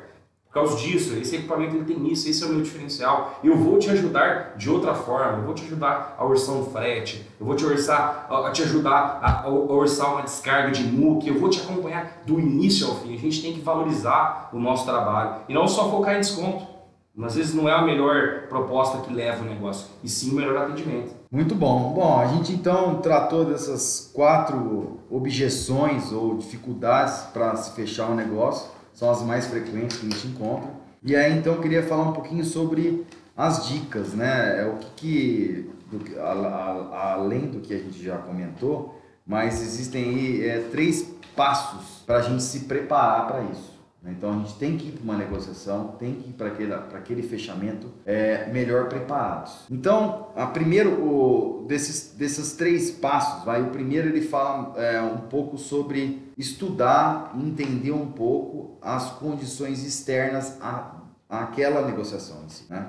Por 0.48 0.54
causa 0.54 0.76
disso, 0.78 1.14
esse 1.14 1.36
equipamento 1.36 1.76
ele 1.76 1.84
tem 1.84 2.10
isso, 2.10 2.26
esse 2.26 2.42
é 2.42 2.46
o 2.46 2.48
meu 2.48 2.62
diferencial. 2.62 3.38
Eu 3.44 3.54
vou 3.56 3.78
te 3.78 3.90
ajudar 3.90 4.54
de 4.56 4.70
outra 4.70 4.94
forma, 4.94 5.38
eu 5.38 5.44
vou 5.44 5.54
te 5.54 5.62
ajudar 5.64 6.16
a 6.18 6.24
orçar 6.24 6.54
um 6.54 6.64
frete, 6.64 7.28
eu 7.38 7.44
vou 7.44 7.54
te 7.54 7.66
orçar, 7.66 8.26
a 8.30 8.50
te 8.50 8.62
ajudar 8.62 9.20
a, 9.22 9.42
a 9.42 9.48
orçar 9.50 10.10
uma 10.12 10.22
descarga 10.22 10.70
de 10.70 10.84
MOOC, 10.84 11.28
eu 11.28 11.38
vou 11.38 11.50
te 11.50 11.60
acompanhar 11.60 12.22
do 12.24 12.40
início 12.40 12.88
ao 12.88 12.94
fim. 12.96 13.14
A 13.14 13.18
gente 13.18 13.42
tem 13.42 13.52
que 13.52 13.60
valorizar 13.60 14.48
o 14.50 14.58
nosso 14.58 14.86
trabalho 14.86 15.42
e 15.48 15.52
não 15.52 15.68
só 15.68 15.90
focar 15.90 16.16
em 16.16 16.20
desconto. 16.20 16.78
Às 17.22 17.34
vezes 17.34 17.52
não 17.52 17.68
é 17.68 17.72
a 17.72 17.82
melhor 17.82 18.46
proposta 18.48 18.98
que 18.98 19.12
leva 19.12 19.42
o 19.42 19.44
negócio, 19.44 19.88
e 20.04 20.08
sim 20.08 20.30
o 20.30 20.34
melhor 20.34 20.56
atendimento. 20.56 21.12
Muito 21.30 21.52
bom. 21.54 21.92
Bom, 21.92 22.18
a 22.18 22.26
gente 22.26 22.52
então 22.52 23.00
tratou 23.02 23.44
dessas 23.44 24.10
quatro 24.14 25.00
objeções 25.10 26.12
ou 26.12 26.36
dificuldades 26.36 27.22
para 27.32 27.56
se 27.56 27.72
fechar 27.72 28.08
um 28.08 28.14
negócio, 28.14 28.70
são 28.98 29.12
as 29.12 29.22
mais 29.22 29.46
frequentes 29.46 29.96
que 29.96 30.08
a 30.08 30.10
gente 30.10 30.26
encontra. 30.26 30.70
E 31.04 31.14
aí 31.14 31.38
então 31.38 31.54
eu 31.54 31.60
queria 31.60 31.84
falar 31.84 32.02
um 32.02 32.12
pouquinho 32.12 32.44
sobre 32.44 33.06
as 33.36 33.68
dicas, 33.68 34.12
né? 34.12 34.60
É 34.60 34.66
o 34.66 34.76
que, 34.76 34.90
que 34.96 35.70
do, 35.88 36.20
a, 36.20 36.32
a, 36.32 37.12
além 37.12 37.46
do 37.46 37.60
que 37.60 37.72
a 37.72 37.78
gente 37.78 38.02
já 38.02 38.18
comentou, 38.18 39.00
mas 39.24 39.62
existem 39.62 40.02
aí 40.04 40.48
é, 40.48 40.58
três 40.72 41.08
passos 41.36 42.02
para 42.04 42.16
a 42.16 42.22
gente 42.22 42.42
se 42.42 42.60
preparar 42.60 43.28
para 43.28 43.44
isso. 43.44 43.77
Né? 44.02 44.14
Então 44.16 44.32
a 44.32 44.38
gente 44.38 44.54
tem 44.54 44.76
que 44.76 44.88
ir 44.88 44.92
para 44.92 45.02
uma 45.02 45.16
negociação, 45.16 45.88
tem 45.98 46.14
que 46.14 46.30
ir 46.30 46.32
para 46.32 46.48
aquele, 46.48 46.72
aquele 46.72 47.22
fechamento 47.22 47.88
é, 48.06 48.50
melhor 48.52 48.88
preparados. 48.88 49.66
Então, 49.70 50.28
a 50.36 50.46
primeiro 50.46 50.90
o, 50.90 51.66
desses, 51.66 52.14
desses 52.16 52.52
três 52.52 52.90
passos, 52.90 53.44
vai, 53.44 53.62
o 53.62 53.70
primeiro 53.70 54.08
ele 54.08 54.22
fala 54.22 54.78
é, 54.80 55.00
um 55.00 55.18
pouco 55.28 55.58
sobre 55.58 56.32
estudar, 56.36 57.32
entender 57.36 57.92
um 57.92 58.12
pouco 58.12 58.78
as 58.80 59.10
condições 59.12 59.84
externas 59.84 60.56
à, 60.60 61.02
àquela 61.28 61.84
negociação 61.84 62.44
em 62.44 62.48
si. 62.48 62.64
Né? 62.70 62.86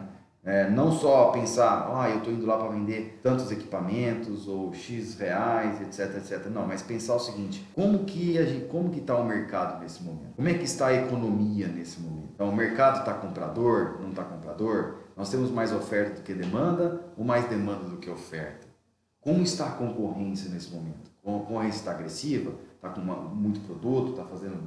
É, 0.50 0.68
não 0.68 0.92
só 0.92 1.28
pensar, 1.28 1.92
ah, 1.94 2.10
eu 2.10 2.18
estou 2.18 2.34
indo 2.34 2.44
lá 2.44 2.58
para 2.58 2.70
vender 2.70 3.20
tantos 3.22 3.52
equipamentos 3.52 4.48
ou 4.48 4.74
X 4.74 5.16
reais, 5.20 5.80
etc, 5.80 6.18
etc. 6.18 6.48
Não, 6.48 6.66
mas 6.66 6.82
pensar 6.82 7.14
o 7.14 7.20
seguinte, 7.20 7.64
como 7.76 8.04
que 8.04 8.34
gente, 8.34 8.66
como 8.66 8.90
que 8.90 9.00
está 9.00 9.16
o 9.16 9.24
mercado 9.24 9.80
nesse 9.80 10.02
momento? 10.02 10.34
Como 10.36 10.50
é 10.50 10.56
que 10.56 10.64
está 10.64 10.88
a 10.88 10.94
economia 10.96 11.68
nesse 11.68 12.02
momento? 12.02 12.30
Então, 12.34 12.50
o 12.50 12.56
mercado 12.56 13.02
está 13.02 13.14
comprador, 13.14 14.00
não 14.02 14.10
está 14.10 14.24
comprador? 14.24 14.96
Nós 15.16 15.30
temos 15.30 15.52
mais 15.52 15.72
oferta 15.72 16.16
do 16.16 16.24
que 16.24 16.34
demanda 16.34 17.00
ou 17.16 17.24
mais 17.24 17.48
demanda 17.48 17.84
do 17.84 17.98
que 17.98 18.10
oferta? 18.10 18.68
Como 19.22 19.44
está 19.44 19.68
a 19.68 19.72
concorrência 19.74 20.50
nesse 20.50 20.74
momento? 20.74 21.12
A 21.24 21.26
concorrência 21.28 21.78
está 21.78 21.92
agressiva? 21.92 22.54
Está 22.76 22.90
com 22.90 23.02
uma, 23.02 23.18
muito 23.18 23.60
produto? 23.60 24.14
Está 24.14 24.24
fazendo 24.24 24.58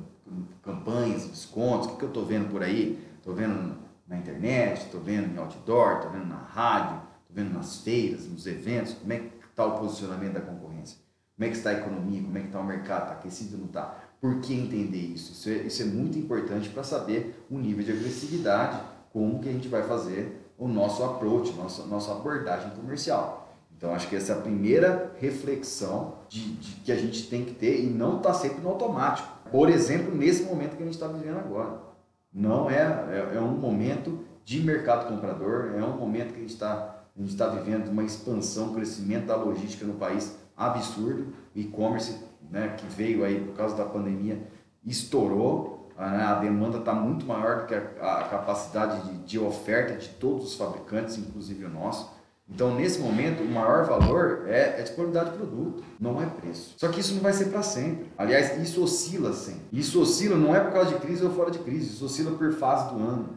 campanhas, 0.63 1.27
descontos? 1.27 1.89
O 1.89 1.91
que, 1.91 1.97
que 1.97 2.05
eu 2.05 2.09
estou 2.09 2.25
vendo 2.25 2.53
por 2.53 2.63
aí? 2.63 3.05
Estou 3.19 3.35
vendo 3.35 3.83
na 4.07 4.17
internet, 4.17 4.83
estou 4.83 5.01
vendo 5.01 5.35
em 5.35 5.39
outdoor, 5.39 5.97
estou 5.97 6.11
vendo 6.11 6.27
na 6.27 6.37
rádio, 6.37 7.01
estou 7.23 7.35
vendo 7.35 7.55
nas 7.55 7.79
feiras, 7.79 8.27
nos 8.27 8.47
eventos, 8.47 8.95
como 8.95 9.13
é 9.13 9.19
que 9.19 9.31
está 9.51 9.65
o 9.65 9.79
posicionamento 9.79 10.35
da 10.35 10.41
concorrência, 10.41 10.99
como 11.37 11.47
é 11.47 11.51
que 11.51 11.57
está 11.57 11.71
a 11.71 11.75
economia, 11.75 12.23
como 12.23 12.37
é 12.37 12.41
que 12.41 12.47
está 12.47 12.61
o 12.61 12.65
mercado, 12.65 13.03
está 13.03 13.13
aquecido 13.15 13.55
ou 13.55 13.61
não 13.61 13.67
está. 13.67 13.99
Por 14.21 14.41
que 14.41 14.55
entender 14.55 14.99
isso? 14.99 15.33
Isso 15.33 15.49
é, 15.49 15.67
isso 15.67 15.83
é 15.83 15.87
muito 15.87 16.19
importante 16.19 16.69
para 16.69 16.85
saber 16.85 17.45
o 17.51 17.59
nível 17.59 17.85
de 17.85 17.93
agressividade 17.93 18.81
como 19.13 19.41
que 19.41 19.49
a 19.49 19.53
gente 19.53 19.69
vai 19.69 19.83
fazer 19.83 20.51
o 20.59 20.69
nosso 20.69 21.03
approach, 21.03 21.53
nossa, 21.55 21.85
nossa 21.87 22.13
abordagem 22.13 22.71
comercial. 22.71 23.43
Então, 23.77 23.93
acho 23.93 24.09
que 24.09 24.15
essa 24.15 24.33
é 24.33 24.37
a 24.37 24.41
primeira 24.41 25.13
reflexão 25.19 26.15
de, 26.29 26.53
de 26.55 26.77
que 26.83 26.93
a 26.93 26.97
gente 26.97 27.29
tem 27.29 27.45
que 27.45 27.53
ter 27.53 27.81
e 27.81 27.87
não 27.87 28.19
está 28.19 28.33
sempre 28.33 28.61
no 28.63 28.69
automático. 28.69 29.29
Por 29.51 29.69
exemplo, 29.69 30.15
nesse 30.15 30.45
momento 30.45 30.77
que 30.77 30.83
a 30.83 30.87
gente 30.87 30.95
está 30.95 31.09
vivendo 31.09 31.39
agora. 31.39 31.92
Não 32.33 32.71
é, 32.71 32.77
é, 32.77 33.37
é, 33.37 33.41
um 33.41 33.57
momento 33.57 34.25
de 34.45 34.63
mercado 34.63 35.09
comprador, 35.09 35.75
é 35.77 35.85
um 35.85 35.97
momento 35.97 36.33
que 36.33 36.39
a 36.39 36.41
gente 36.41 36.55
está 36.55 37.03
a 37.19 37.23
está 37.25 37.49
vivendo 37.49 37.89
uma 37.89 38.03
expansão, 38.03 38.69
um 38.69 38.75
crescimento 38.75 39.27
da 39.27 39.37
logística 39.37 39.85
no 39.85 39.95
país 39.95 40.35
absurdo. 40.57 41.35
O 41.55 41.59
e-commerce, 41.59 42.19
né, 42.51 42.75
que 42.77 42.87
veio 42.87 43.25
aí 43.25 43.39
por 43.39 43.55
causa 43.55 43.77
da 43.77 43.85
pandemia, 43.85 44.43
estourou. 44.85 45.91
Né, 45.99 46.25
a 46.25 46.35
demanda 46.37 46.79
está 46.79 46.95
muito 46.95 47.27
maior 47.27 47.61
do 47.61 47.67
que 47.67 47.75
a, 47.75 48.19
a 48.19 48.29
capacidade 48.29 49.11
de, 49.11 49.19
de 49.25 49.39
oferta 49.39 49.95
de 49.95 50.09
todos 50.09 50.47
os 50.47 50.55
fabricantes, 50.55 51.19
inclusive 51.19 51.67
o 51.67 51.69
nosso. 51.69 52.11
Então, 52.55 52.75
nesse 52.75 53.01
momento, 53.01 53.43
o 53.43 53.49
maior 53.49 53.85
valor 53.85 54.45
é, 54.47 54.79
é 54.79 54.83
disponibilidade 54.83 55.31
de 55.31 55.39
produto, 55.39 55.83
não 55.99 56.23
é 56.23 56.27
preço. 56.27 56.75
Só 56.77 56.89
que 56.89 57.01
isso 57.01 57.15
não 57.15 57.23
vai 57.23 57.33
ser 57.33 57.47
para 57.47 57.63
sempre. 57.63 58.13
Aliás, 58.19 58.61
isso 58.61 58.83
oscila 58.85 59.33
sempre. 59.33 59.63
Isso 59.73 59.99
oscila 60.01 60.37
não 60.37 60.55
é 60.55 60.61
por 60.61 60.71
causa 60.71 60.91
de 60.91 60.97
crise 60.97 61.25
ou 61.25 61.33
fora 61.33 61.51
de 61.51 61.59
crise, 61.61 61.95
isso 61.95 62.05
oscila 62.05 62.37
por 62.37 62.53
fase 62.53 62.93
do 62.93 63.01
ano, 63.01 63.31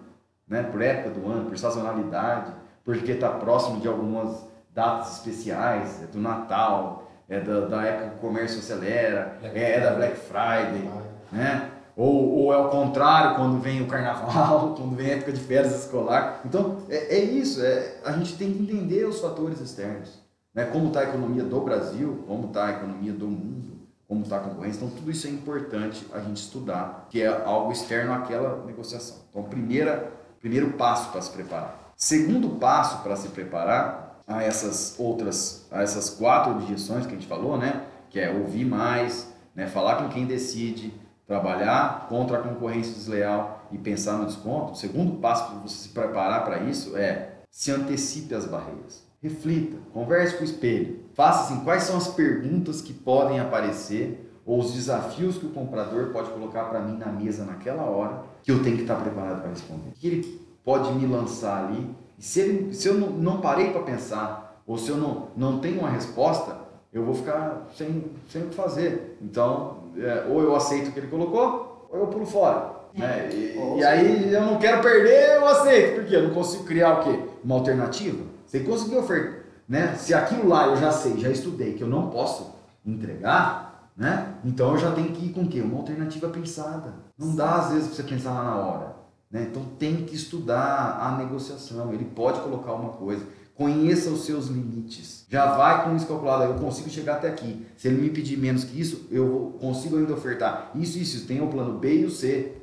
né? 0.46 0.64
por 0.64 0.82
época 0.82 1.18
do 1.18 1.32
ano, 1.32 1.46
por 1.46 1.58
sazonalidade, 1.58 2.52
porque 2.84 3.14
está 3.14 3.30
próximo 3.30 3.80
de 3.80 3.88
algumas 3.88 4.38
datas 4.74 5.14
especiais, 5.14 6.04
é 6.04 6.08
do 6.08 6.20
Natal, 6.20 7.10
é 7.30 7.40
da, 7.40 7.62
da 7.62 7.84
época 7.84 8.10
que 8.10 8.16
o 8.18 8.20
comércio 8.20 8.60
acelera, 8.60 9.40
é, 9.42 9.78
é 9.78 9.80
da 9.80 9.92
Black 9.92 10.18
Friday, 10.18 10.90
né? 11.32 11.72
Ou, 11.96 12.38
ou 12.38 12.54
é 12.54 12.58
o 12.58 12.70
contrário, 12.70 13.36
quando 13.36 13.60
vem 13.60 13.82
o 13.82 13.88
carnaval, 13.88 14.76
quando 14.78 14.96
vem 14.96 15.08
a 15.08 15.14
época 15.16 15.32
de 15.32 15.40
férias 15.40 15.74
escolar. 15.84 16.42
Então, 16.46 16.80
é, 16.90 17.16
é 17.18 17.24
isso, 17.24 17.62
é, 17.64 17.98
a 18.04 18.12
gente 18.12 18.36
tem 18.36 18.54
que 18.54 18.62
entender 18.62 19.06
os 19.06 19.22
fatores 19.22 19.62
externos. 19.62 20.20
Né? 20.54 20.66
Como 20.66 20.88
está 20.88 21.02
a 21.02 21.04
economia 21.04 21.44
do 21.44 21.62
Brasil, 21.62 22.24
como 22.28 22.48
está 22.48 22.68
a 22.68 22.72
economia 22.72 23.14
do 23.14 23.28
mundo, 23.28 23.76
como 24.08 24.24
está 24.24 24.38
a 24.38 24.40
concorrência. 24.40 24.78
Então, 24.84 24.90
tudo 24.90 25.10
isso 25.10 25.26
é 25.28 25.30
importante 25.30 26.06
a 26.14 26.20
gente 26.20 26.38
estudar, 26.38 27.08
que 27.10 27.22
é 27.22 27.28
algo 27.46 27.72
externo 27.72 28.14
àquela 28.14 28.64
negociação. 28.66 29.18
Então, 29.30 29.44
primeira, 29.44 30.12
primeiro 30.40 30.74
passo 30.74 31.12
para 31.12 31.22
se 31.22 31.32
preparar. 31.32 31.94
Segundo 31.96 32.50
passo 32.60 33.02
para 33.04 33.16
se 33.16 33.30
preparar 33.30 34.22
a 34.28 34.44
essas 34.44 34.96
outras, 35.00 35.66
a 35.72 35.82
essas 35.82 36.10
quatro 36.10 36.52
objeções 36.52 37.06
que 37.06 37.14
a 37.14 37.16
gente 37.16 37.28
falou, 37.28 37.58
né? 37.58 37.84
Que 38.10 38.20
é 38.20 38.30
ouvir 38.30 38.66
mais, 38.66 39.32
né? 39.54 39.68
falar 39.68 39.96
com 39.96 40.10
quem 40.10 40.26
decide, 40.26 40.94
trabalhar 41.28 42.08
contra 42.08 42.38
a 42.38 42.42
concorrência 42.42 42.94
desleal 42.94 43.68
e 43.72 43.78
pensar 43.78 44.18
no 44.18 44.26
desconto, 44.26 44.74
o 44.74 44.76
segundo 44.76 45.20
passo 45.20 45.52
para 45.52 45.60
você 45.62 45.76
se 45.76 45.90
preparar 45.90 46.44
para 46.44 46.60
isso 46.64 46.96
é 46.96 47.36
se 47.50 47.72
antecipe 47.72 48.36
às 48.36 48.46
barreiras. 48.46 49.04
Reflita, 49.22 49.78
converse 49.92 50.36
com 50.36 50.42
o 50.42 50.46
espelho. 50.46 51.00
Faça 51.14 51.46
assim, 51.46 51.64
quais 51.64 51.84
são 51.84 51.98
as 51.98 52.10
perguntas 52.10 52.82
que 52.82 52.94
podem 52.94 53.40
aparecer 53.40 54.22
ou 54.46 54.60
os 54.60 54.74
desafios 54.74 55.38
que 55.38 55.48
o 55.48 55.50
comprador 55.50 56.12
pode 56.12 56.30
colocar 56.30 56.66
para 56.66 56.80
mim 56.80 56.98
na 56.98 57.08
mesa 57.08 57.44
naquela 57.44 57.84
hora 57.84 58.24
que 58.44 58.52
eu 58.52 58.62
tenho 58.62 58.76
que 58.76 58.84
estar 58.84 58.96
preparado 58.96 59.42
para 59.42 59.50
responder. 59.50 59.90
O 59.90 59.94
que 59.94 60.08
ele 60.08 60.42
pode 60.64 60.94
me 60.94 61.08
lançar 61.08 61.66
ali? 61.66 61.90
E 62.18 62.24
se, 62.24 62.40
ele, 62.42 62.74
se 62.74 62.88
eu 62.88 62.94
não, 62.94 63.10
não 63.10 63.42
parei 63.42 63.72
para 63.72 63.82
pensar 63.82 64.62
ou 64.68 64.78
se 64.78 64.90
eu 64.90 64.98
não, 64.98 65.30
não 65.36 65.60
tenho 65.60 65.80
uma 65.80 65.90
resposta, 65.90 66.58
eu 66.94 67.04
vou 67.04 67.16
ficar 67.16 67.68
sem, 67.76 68.06
sem 68.30 68.44
o 68.44 68.50
que 68.50 68.56
fazer. 68.56 69.18
Então, 69.22 69.85
é, 69.98 70.26
ou 70.30 70.42
eu 70.42 70.56
aceito 70.56 70.90
o 70.90 70.92
que 70.92 71.00
ele 71.00 71.08
colocou, 71.08 71.88
ou 71.92 72.00
eu 72.00 72.08
pulo 72.08 72.26
fora. 72.26 72.74
É. 72.96 73.00
Né? 73.00 73.30
E, 73.32 73.80
e, 73.80 73.84
aí 73.84 74.34
eu 74.34 74.42
não 74.42 74.58
quero 74.58 74.82
perder, 74.82 75.36
eu 75.36 75.48
aceito, 75.48 75.96
porque 75.96 76.16
eu 76.16 76.24
não 76.24 76.34
consigo 76.34 76.64
criar 76.64 77.00
o 77.00 77.04
quê? 77.04 77.20
Uma 77.44 77.56
alternativa. 77.56 78.24
Você 78.46 78.60
conseguiu 78.62 79.00
ofertar, 79.00 79.42
né? 79.68 79.96
Se 79.96 80.14
aquilo 80.14 80.48
lá 80.48 80.68
eu 80.68 80.78
já 80.78 80.92
sei, 80.92 81.18
já 81.18 81.30
estudei, 81.30 81.74
que 81.74 81.84
eu 81.84 81.88
não 81.88 82.10
posso 82.10 82.56
entregar, 82.86 83.92
né? 83.98 84.36
Então 84.44 84.72
eu 84.72 84.78
já 84.78 84.92
tenho 84.92 85.10
que 85.10 85.26
ir 85.26 85.30
com 85.30 85.42
o 85.42 85.48
quê? 85.48 85.62
Uma 85.62 85.80
alternativa 85.80 86.30
pensada. 86.30 86.94
Não 87.18 87.36
dá 87.36 87.56
às 87.56 87.72
vezes 87.72 87.88
para 87.88 87.96
você 87.96 88.04
pensar 88.04 88.34
lá 88.34 88.44
na 88.44 88.56
hora. 88.58 88.96
Né? 89.32 89.48
Então 89.50 89.64
tem 89.78 90.06
que 90.06 90.16
estudar 90.16 91.00
a 91.02 91.18
negociação. 91.18 91.94
Ele 91.94 92.06
pode 92.06 92.40
colocar 92.42 92.74
uma 92.74 92.92
coisa. 92.92 93.26
Conheça 93.56 94.10
os 94.10 94.26
seus 94.26 94.48
limites. 94.48 95.26
Já 95.30 95.56
vai 95.56 95.86
com 95.86 95.96
isso 95.96 96.06
calculado. 96.06 96.44
Eu 96.44 96.56
consigo 96.56 96.90
chegar 96.90 97.16
até 97.16 97.30
aqui. 97.30 97.66
Se 97.78 97.88
ele 97.88 98.02
me 98.02 98.10
pedir 98.10 98.38
menos 98.38 98.66
que 98.66 98.80
isso, 98.80 99.08
eu 99.10 99.58
consigo 99.62 99.98
ainda 99.98 100.14
ofertar. 100.14 100.72
Isso, 100.76 100.98
isso. 100.98 101.26
Tem 101.26 101.42
o 101.42 101.48
plano 101.48 101.80
B 101.80 102.02
e 102.02 102.06
o 102.06 102.12
C. 102.12 102.54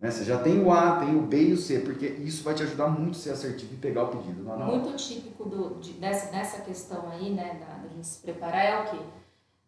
Né? 0.00 0.10
Você 0.10 0.24
já 0.24 0.38
tem 0.38 0.60
o 0.60 0.72
A, 0.72 0.96
tem 0.96 1.16
o 1.16 1.22
B 1.22 1.50
e 1.50 1.52
o 1.52 1.56
C, 1.56 1.78
porque 1.78 2.06
isso 2.06 2.42
vai 2.42 2.52
te 2.52 2.62
ajudar 2.64 2.88
muito 2.88 3.12
a 3.12 3.18
ser 3.18 3.30
assertivo 3.30 3.74
e 3.74 3.76
pegar 3.76 4.04
o 4.04 4.08
pedido. 4.08 4.42
Não, 4.42 4.58
não. 4.58 4.66
Muito 4.66 4.94
típico 4.96 5.48
do, 5.48 5.80
de, 5.80 5.92
dessa, 5.94 6.30
dessa 6.32 6.62
questão 6.62 7.08
aí, 7.10 7.32
né, 7.32 7.60
da, 7.60 7.82
da 7.82 7.88
gente 7.88 8.06
se 8.06 8.18
preparar, 8.20 8.64
é 8.64 8.82
o 8.82 8.90
quê? 8.90 8.98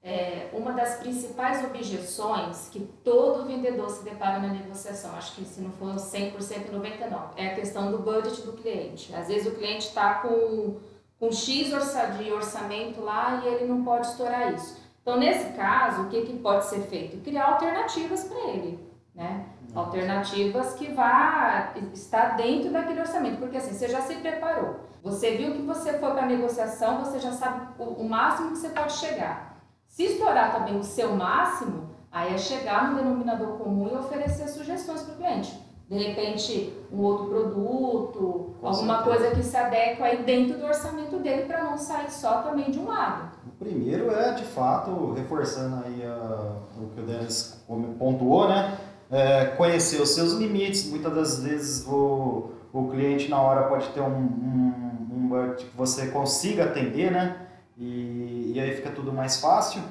É, 0.08 0.50
uma 0.52 0.70
das 0.70 0.98
principais 1.00 1.64
objeções 1.64 2.68
que 2.68 2.78
todo 3.02 3.44
vendedor 3.44 3.90
se 3.90 4.04
depara 4.04 4.38
na 4.38 4.46
negociação, 4.46 5.16
acho 5.16 5.34
que 5.34 5.44
se 5.44 5.60
não 5.60 5.72
for 5.72 5.96
100%, 5.96 6.36
99%, 6.70 7.30
é 7.36 7.48
a 7.48 7.54
questão 7.56 7.90
do 7.90 7.98
budget 7.98 8.42
do 8.42 8.52
cliente. 8.52 9.12
Às 9.12 9.26
vezes 9.26 9.48
o 9.48 9.56
cliente 9.56 9.88
está 9.88 10.14
com, 10.20 10.76
com 11.18 11.32
X 11.32 11.66
de 11.66 12.32
orçamento 12.32 13.00
lá 13.00 13.42
e 13.44 13.48
ele 13.48 13.64
não 13.64 13.82
pode 13.82 14.06
estourar 14.06 14.54
isso. 14.54 14.80
Então, 15.02 15.18
nesse 15.18 15.52
caso, 15.54 16.02
o 16.02 16.08
que, 16.08 16.22
que 16.22 16.38
pode 16.38 16.66
ser 16.66 16.82
feito? 16.82 17.20
Criar 17.24 17.54
alternativas 17.54 18.22
para 18.22 18.38
ele, 18.50 18.78
né? 19.12 19.46
Alternativas 19.74 20.74
que 20.74 20.92
vá 20.92 21.74
estar 21.92 22.36
dentro 22.36 22.70
daquele 22.70 23.00
orçamento, 23.00 23.38
porque 23.38 23.56
assim, 23.56 23.74
você 23.74 23.88
já 23.88 24.00
se 24.02 24.14
preparou, 24.14 24.76
você 25.02 25.36
viu 25.36 25.52
que 25.52 25.62
você 25.62 25.98
foi 25.98 26.12
para 26.12 26.22
a 26.22 26.26
negociação, 26.26 27.04
você 27.04 27.18
já 27.18 27.32
sabe 27.32 27.66
o, 27.76 28.02
o 28.02 28.08
máximo 28.08 28.52
que 28.52 28.58
você 28.58 28.68
pode 28.68 28.92
chegar. 28.92 29.55
Se 29.96 30.04
estourar 30.04 30.52
também 30.54 30.78
o 30.78 30.82
seu 30.82 31.16
máximo, 31.16 31.88
aí 32.12 32.34
é 32.34 32.36
chegar 32.36 32.90
no 32.90 32.98
denominador 32.98 33.56
comum 33.56 33.88
e 33.90 33.96
oferecer 33.96 34.46
sugestões 34.46 35.00
para 35.00 35.14
o 35.14 35.16
cliente. 35.16 35.58
De 35.88 35.96
repente, 35.96 36.70
um 36.92 37.00
outro 37.00 37.28
produto, 37.28 38.54
Com 38.60 38.66
alguma 38.66 39.02
certeza. 39.02 39.16
coisa 39.16 39.34
que 39.34 39.42
se 39.42 39.56
adequa 39.56 40.04
aí 40.04 40.22
dentro 40.22 40.58
do 40.58 40.66
orçamento 40.66 41.16
dele 41.20 41.46
para 41.46 41.64
não 41.64 41.78
sair 41.78 42.10
só 42.10 42.42
também 42.42 42.70
de 42.70 42.78
um 42.78 42.88
lado. 42.88 43.30
O 43.46 43.50
primeiro 43.52 44.10
é, 44.10 44.34
de 44.34 44.44
fato, 44.44 45.14
reforçando 45.14 45.82
aí 45.86 46.04
a, 46.04 46.56
o 46.76 46.88
que 46.90 47.00
o 47.00 47.06
Denis 47.06 47.64
pontuou, 47.98 48.48
né? 48.50 48.76
É, 49.10 49.46
conhecer 49.56 50.02
os 50.02 50.10
seus 50.10 50.34
limites. 50.34 50.90
Muitas 50.90 51.14
das 51.14 51.42
vezes 51.42 51.86
o, 51.86 52.50
o 52.70 52.88
cliente 52.90 53.30
na 53.30 53.40
hora 53.40 53.62
pode 53.62 53.88
ter 53.94 54.02
um, 54.02 54.14
um, 54.14 55.30
um 55.32 55.54
que 55.56 55.64
você 55.74 56.08
consiga 56.08 56.64
atender, 56.64 57.10
né? 57.10 57.45
E, 57.76 58.52
e 58.54 58.60
aí 58.60 58.74
fica 58.74 58.90
tudo 58.90 59.12
mais 59.12 59.40
fácil. 59.40 59.82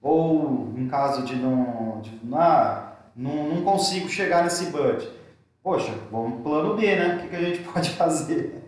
Ou 0.00 0.72
em 0.76 0.88
caso 0.88 1.22
de 1.22 1.36
não, 1.36 2.00
de, 2.00 2.12
ah, 2.32 2.92
não, 3.14 3.48
não 3.48 3.62
consigo 3.62 4.08
chegar 4.08 4.44
nesse 4.44 4.66
budget, 4.66 5.10
poxa, 5.62 5.92
vamos 6.12 6.42
plano 6.42 6.76
B, 6.76 6.94
né? 6.94 7.16
O 7.16 7.18
que, 7.20 7.28
que 7.28 7.36
a 7.36 7.40
gente 7.40 7.58
pode 7.72 7.90
fazer? 7.90 8.62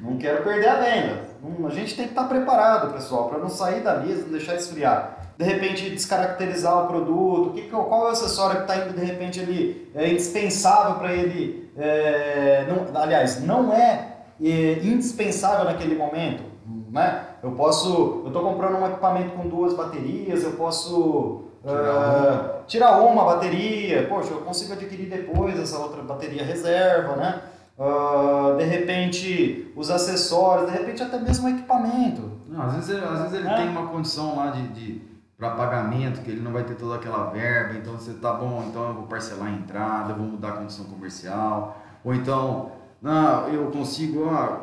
Não 0.00 0.16
quero 0.16 0.44
perder 0.44 0.68
a 0.68 0.80
venda. 0.80 1.24
A 1.66 1.70
gente 1.70 1.94
tem 1.94 2.06
que 2.06 2.12
estar 2.12 2.24
preparado, 2.24 2.92
pessoal, 2.92 3.28
para 3.28 3.38
não 3.38 3.48
sair 3.48 3.82
da 3.82 3.98
mesa, 3.98 4.22
não 4.22 4.30
deixar 4.30 4.54
esfriar. 4.54 5.18
De 5.36 5.44
repente, 5.44 5.90
descaracterizar 5.90 6.84
o 6.84 6.86
produto, 6.86 7.54
que, 7.54 7.62
qual 7.68 8.06
é 8.06 8.08
o 8.08 8.12
acessório 8.12 8.58
que 8.58 8.62
está 8.62 8.76
indo, 8.76 8.94
de 8.98 9.04
repente, 9.04 9.40
ali, 9.40 9.90
é 9.94 10.08
indispensável 10.08 10.94
para 10.94 11.12
ele. 11.12 11.70
É, 11.76 12.66
não, 12.68 13.02
aliás, 13.02 13.42
não 13.42 13.72
é, 13.72 14.18
é 14.40 14.78
indispensável 14.84 15.64
naquele 15.64 15.96
momento 15.96 16.54
né? 16.94 17.24
Eu 17.44 17.52
posso, 17.52 18.22
eu 18.22 18.28
estou 18.28 18.42
comprando 18.42 18.76
um 18.76 18.86
equipamento 18.86 19.36
com 19.36 19.46
duas 19.46 19.74
baterias, 19.74 20.42
eu 20.44 20.52
posso 20.52 21.42
tirar, 21.62 21.76
uh, 21.76 22.22
uma. 22.22 22.64
tirar 22.66 23.00
uma 23.02 23.24
bateria, 23.26 24.08
poxa, 24.08 24.30
eu 24.30 24.38
consigo 24.38 24.72
adquirir 24.72 25.10
depois 25.10 25.60
essa 25.60 25.78
outra 25.78 26.02
bateria 26.02 26.42
reserva, 26.42 27.16
né? 27.16 27.42
Uh, 27.78 28.56
de 28.56 28.64
repente 28.64 29.70
os 29.76 29.90
acessórios, 29.90 30.72
de 30.72 30.78
repente 30.78 31.02
até 31.02 31.18
mesmo 31.18 31.46
o 31.46 31.50
equipamento. 31.50 32.30
Não, 32.48 32.62
às 32.62 32.76
vezes, 32.76 33.02
às 33.02 33.22
vezes 33.24 33.34
ele 33.34 33.48
é. 33.48 33.56
tem 33.56 33.68
uma 33.68 33.88
condição 33.88 34.36
lá 34.36 34.50
de, 34.50 34.68
de 34.68 35.02
para 35.36 35.50
pagamento, 35.50 36.22
que 36.22 36.30
ele 36.30 36.40
não 36.40 36.52
vai 36.52 36.64
ter 36.64 36.76
toda 36.76 36.94
aquela 36.94 37.26
verba, 37.26 37.74
então 37.74 37.92
você 37.92 38.14
tá 38.14 38.32
bom, 38.32 38.64
então 38.66 38.88
eu 38.88 38.94
vou 38.94 39.02
parcelar 39.02 39.48
a 39.48 39.52
entrada, 39.52 40.12
eu 40.12 40.16
vou 40.16 40.26
mudar 40.26 40.48
a 40.48 40.52
condição 40.52 40.86
comercial, 40.86 41.76
ou 42.02 42.14
então, 42.14 42.72
não, 43.02 43.48
eu 43.48 43.70
consigo, 43.70 44.30
ah, 44.30 44.60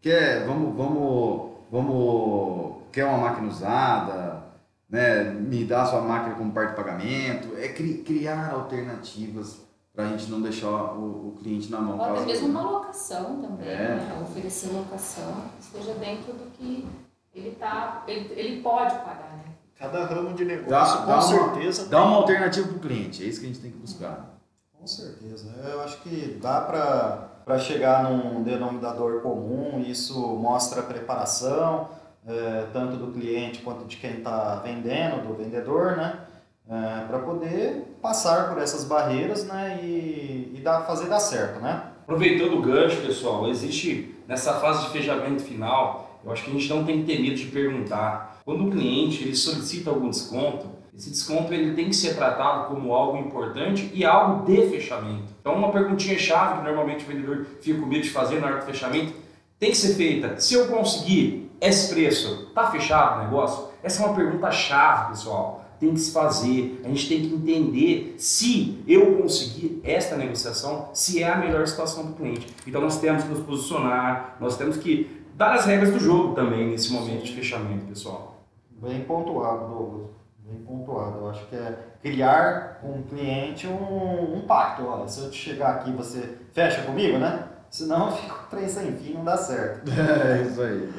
quer, 0.00 0.44
vamos, 0.46 0.74
vamos 0.74 1.53
vamos 1.74 2.76
quer 2.92 3.04
uma 3.04 3.18
máquina 3.18 3.48
usada, 3.48 4.44
né, 4.88 5.24
me 5.24 5.64
dá 5.64 5.82
a 5.82 5.86
sua 5.86 6.00
máquina 6.00 6.36
como 6.36 6.52
parte 6.52 6.70
de 6.70 6.76
pagamento, 6.76 7.56
é 7.56 7.68
cri, 7.68 7.94
criar 7.98 8.52
alternativas 8.52 9.58
para 9.92 10.04
a 10.04 10.08
gente 10.08 10.30
não 10.30 10.40
deixar 10.40 10.68
o, 10.68 11.28
o, 11.28 11.36
cliente 11.40 11.70
na 11.72 11.80
mão. 11.80 11.98
Ou 11.98 12.04
até 12.04 12.26
mesmo 12.26 12.48
uma 12.48 12.62
locação 12.62 13.40
também, 13.42 13.68
é. 13.68 13.96
né? 13.96 14.22
oferecer 14.22 14.68
locação, 14.68 15.34
esteja 15.58 15.94
dentro 15.94 16.32
do 16.32 16.48
que 16.52 16.86
ele, 17.34 17.56
tá, 17.56 18.04
ele, 18.06 18.32
ele 18.38 18.62
pode 18.62 18.94
pagar. 18.98 19.32
Né? 19.38 19.54
Cada 19.76 20.04
ramo 20.06 20.32
de 20.32 20.44
negócio, 20.44 20.98
dá, 20.98 21.04
com 21.04 21.06
dá 21.06 21.20
certeza. 21.20 21.82
Uma, 21.82 21.90
dá 21.90 22.04
uma 22.04 22.16
alternativa 22.18 22.68
para 22.68 22.76
o 22.76 22.80
cliente, 22.80 23.24
é 23.24 23.26
isso 23.26 23.40
que 23.40 23.46
a 23.46 23.48
gente 23.48 23.60
tem 23.60 23.72
que 23.72 23.78
buscar. 23.78 24.38
Com 24.78 24.86
certeza. 24.86 25.52
Eu 25.64 25.82
acho 25.82 26.00
que 26.02 26.38
dá 26.40 26.60
para 26.60 27.33
para 27.44 27.58
chegar 27.58 28.04
num 28.04 28.42
denominador 28.42 29.20
comum. 29.20 29.84
Isso 29.86 30.18
mostra 30.36 30.80
a 30.80 30.84
preparação, 30.84 31.88
é, 32.26 32.66
tanto 32.72 32.96
do 32.96 33.12
cliente 33.12 33.60
quanto 33.60 33.84
de 33.84 33.96
quem 33.96 34.18
está 34.18 34.56
vendendo, 34.56 35.26
do 35.26 35.34
vendedor, 35.34 35.96
né? 35.96 36.20
É, 36.66 37.04
para 37.06 37.18
poder 37.18 37.98
passar 38.00 38.48
por 38.48 38.62
essas 38.62 38.84
barreiras 38.84 39.44
né? 39.44 39.80
e, 39.82 40.52
e 40.54 40.60
dar, 40.62 40.80
fazer 40.86 41.08
dar 41.08 41.20
certo. 41.20 41.60
Né? 41.60 41.82
Aproveitando 42.02 42.56
o 42.56 42.62
gancho, 42.62 43.02
pessoal, 43.02 43.46
existe 43.48 44.14
nessa 44.26 44.54
fase 44.54 44.86
de 44.86 44.90
fechamento 44.90 45.42
final, 45.42 46.20
eu 46.24 46.32
acho 46.32 46.42
que 46.42 46.50
a 46.50 46.52
gente 46.54 46.70
não 46.70 46.82
tem 46.82 47.00
que 47.00 47.06
ter 47.06 47.20
medo 47.20 47.36
de 47.36 47.46
perguntar. 47.46 48.40
Quando 48.46 48.66
o 48.66 48.70
cliente 48.70 49.24
ele 49.24 49.36
solicita 49.36 49.90
algum 49.90 50.08
desconto, 50.08 50.66
esse 50.96 51.10
desconto 51.10 51.52
ele 51.52 51.74
tem 51.74 51.86
que 51.86 51.96
ser 51.96 52.14
tratado 52.14 52.68
como 52.68 52.94
algo 52.94 53.18
importante 53.18 53.90
e 53.92 54.04
algo 54.04 54.46
de 54.46 54.68
fechamento. 54.68 55.24
Então, 55.40 55.54
uma 55.54 55.72
perguntinha 55.72 56.16
chave 56.18 56.58
que 56.58 56.64
normalmente 56.64 57.04
o 57.04 57.08
vendedor 57.08 57.46
fica 57.60 57.80
com 57.80 57.86
medo 57.86 58.02
de 58.02 58.10
fazer 58.10 58.40
na 58.40 58.46
hora 58.46 58.60
do 58.60 58.64
fechamento 58.64 59.12
tem 59.58 59.70
que 59.70 59.76
ser 59.76 59.94
feita. 59.94 60.38
Se 60.40 60.54
eu 60.54 60.68
conseguir 60.68 61.50
esse 61.60 61.92
preço, 61.92 62.50
tá 62.54 62.70
fechado 62.70 63.20
o 63.20 63.24
negócio? 63.24 63.68
Essa 63.82 64.02
é 64.02 64.06
uma 64.06 64.14
pergunta 64.14 64.50
chave, 64.52 65.10
pessoal. 65.10 65.64
Tem 65.80 65.92
que 65.92 65.98
se 65.98 66.12
fazer. 66.12 66.80
A 66.84 66.88
gente 66.88 67.08
tem 67.08 67.20
que 67.22 67.34
entender 67.34 68.14
se 68.16 68.82
eu 68.86 69.16
conseguir 69.16 69.80
esta 69.82 70.16
negociação, 70.16 70.90
se 70.92 71.22
é 71.22 71.28
a 71.28 71.36
melhor 71.36 71.66
situação 71.66 72.06
do 72.06 72.12
cliente. 72.12 72.46
Então, 72.66 72.80
nós 72.80 73.00
temos 73.00 73.24
que 73.24 73.30
nos 73.30 73.40
posicionar, 73.40 74.36
nós 74.40 74.56
temos 74.56 74.76
que 74.76 75.24
dar 75.34 75.54
as 75.54 75.66
regras 75.66 75.92
do 75.92 75.98
jogo 75.98 76.34
também 76.34 76.68
nesse 76.68 76.92
momento 76.92 77.24
de 77.24 77.34
fechamento, 77.34 77.84
pessoal. 77.86 78.44
Bem 78.80 79.00
pontuado, 79.00 79.66
Douglas 79.66 80.23
bem 80.44 80.60
pontuado. 80.62 81.18
Eu 81.18 81.30
acho 81.30 81.46
que 81.46 81.56
é 81.56 81.78
criar 82.02 82.78
com 82.80 82.98
o 82.98 83.02
cliente 83.02 83.66
um, 83.66 84.36
um 84.36 84.40
pacto. 84.46 84.84
Olha, 84.86 85.08
se 85.08 85.20
eu 85.20 85.30
te 85.30 85.36
chegar 85.36 85.76
aqui 85.76 85.90
você 85.92 86.36
fecha 86.52 86.82
comigo, 86.82 87.18
né? 87.18 87.48
Senão 87.70 88.12
fica 88.12 88.34
um 88.34 88.46
trem 88.50 88.68
sem 88.68 88.92
fim, 88.96 89.14
não 89.14 89.24
dá 89.24 89.36
certo. 89.36 89.90
É 89.90 90.42
isso 90.42 90.60
aí, 90.62 90.92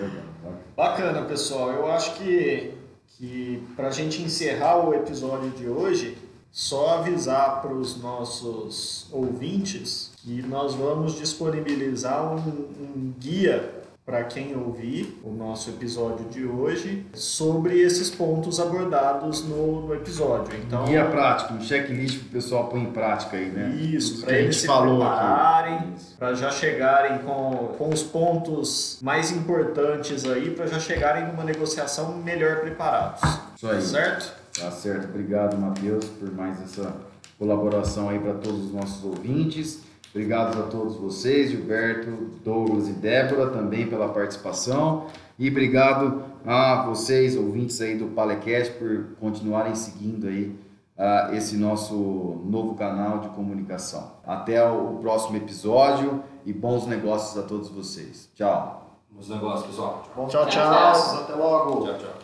Bacana, 0.75 1.21
pessoal. 1.23 1.71
Eu 1.71 1.91
acho 1.91 2.15
que, 2.15 2.73
que 3.07 3.65
para 3.75 3.87
a 3.87 3.91
gente 3.91 4.21
encerrar 4.21 4.77
o 4.77 4.93
episódio 4.93 5.51
de 5.51 5.69
hoje, 5.69 6.17
só 6.51 6.99
avisar 6.99 7.61
para 7.61 7.73
os 7.73 8.01
nossos 8.01 9.07
ouvintes 9.11 10.11
que 10.17 10.41
nós 10.41 10.73
vamos 10.73 11.15
disponibilizar 11.15 12.33
um, 12.33 12.37
um 12.37 13.13
guia 13.19 13.84
para 14.05 14.23
quem 14.25 14.55
ouvir 14.55 15.19
o 15.23 15.31
nosso 15.31 15.71
episódio 15.71 16.25
de 16.29 16.45
hoje 16.45 17.07
sobre 17.15 17.81
esses 17.81 18.07
pontos 18.07 18.59
abordados 18.59 19.43
no, 19.43 19.87
no 19.87 19.95
episódio. 19.95 20.55
Então, 20.59 20.85
Guia 20.85 21.05
prático, 21.05 21.55
um 21.55 21.61
checklist 21.61 22.19
para 22.19 22.27
o 22.27 22.29
pessoal 22.29 22.67
pôr 22.67 22.77
em 22.77 22.91
prática 22.91 23.35
aí, 23.35 23.47
né? 23.47 23.75
Isso, 23.75 24.23
para 24.23 24.37
eles 24.37 24.57
se 24.57 24.67
falou 24.67 24.99
prepararem, 24.99 25.95
para 26.19 26.35
já 26.35 26.51
chegarem 26.51 27.17
com, 27.19 27.73
com 27.79 27.89
os 27.89 28.03
pontos 28.03 28.99
mais 29.01 29.31
importantes 29.31 30.23
aí, 30.23 30.51
para 30.51 30.67
já 30.67 30.79
chegarem 30.79 31.25
numa 31.25 31.43
negociação 31.43 32.15
melhor 32.15 32.59
preparados. 32.59 33.23
Isso 33.55 33.67
aí. 33.67 33.81
Certo? 33.81 34.35
Tá 34.59 34.69
certo. 34.69 35.05
Obrigado, 35.05 35.57
Matheus, 35.57 36.05
por 36.05 36.31
mais 36.31 36.61
essa 36.61 36.95
colaboração 37.39 38.09
aí 38.09 38.19
para 38.19 38.33
todos 38.35 38.65
os 38.65 38.71
nossos 38.71 39.03
ouvintes. 39.03 39.79
Obrigado 40.15 40.57
a 40.57 40.67
todos 40.67 40.95
vocês, 40.95 41.51
Gilberto, 41.51 42.09
Douglas 42.41 42.87
e 42.87 42.93
Débora, 42.93 43.49
também 43.49 43.85
pela 43.85 44.07
participação. 44.07 45.07
E 45.37 45.49
obrigado 45.49 46.23
a 46.45 46.85
vocês, 46.85 47.35
ouvintes 47.35 47.81
aí 47.81 47.97
do 47.97 48.05
Palecast, 48.07 48.75
por 48.75 49.07
continuarem 49.19 49.75
seguindo 49.75 50.27
aí 50.27 50.57
uh, 50.97 51.35
esse 51.35 51.57
nosso 51.57 52.41
novo 52.45 52.75
canal 52.75 53.19
de 53.19 53.29
comunicação. 53.31 54.13
Até 54.25 54.65
o 54.65 54.99
próximo 55.01 55.35
episódio 55.35 56.23
e 56.45 56.53
bons 56.53 56.87
negócios 56.87 57.37
a 57.37 57.45
todos 57.45 57.67
vocês. 57.67 58.29
Tchau. 58.35 59.01
Bons 59.11 59.27
negócios, 59.27 59.67
pessoal. 59.67 60.03
Bom, 60.15 60.27
tchau, 60.27 60.45
tchau. 60.45 60.63
Até 60.63 61.35
logo. 61.35 61.87
Tchau, 61.87 61.97
tchau. 61.97 62.14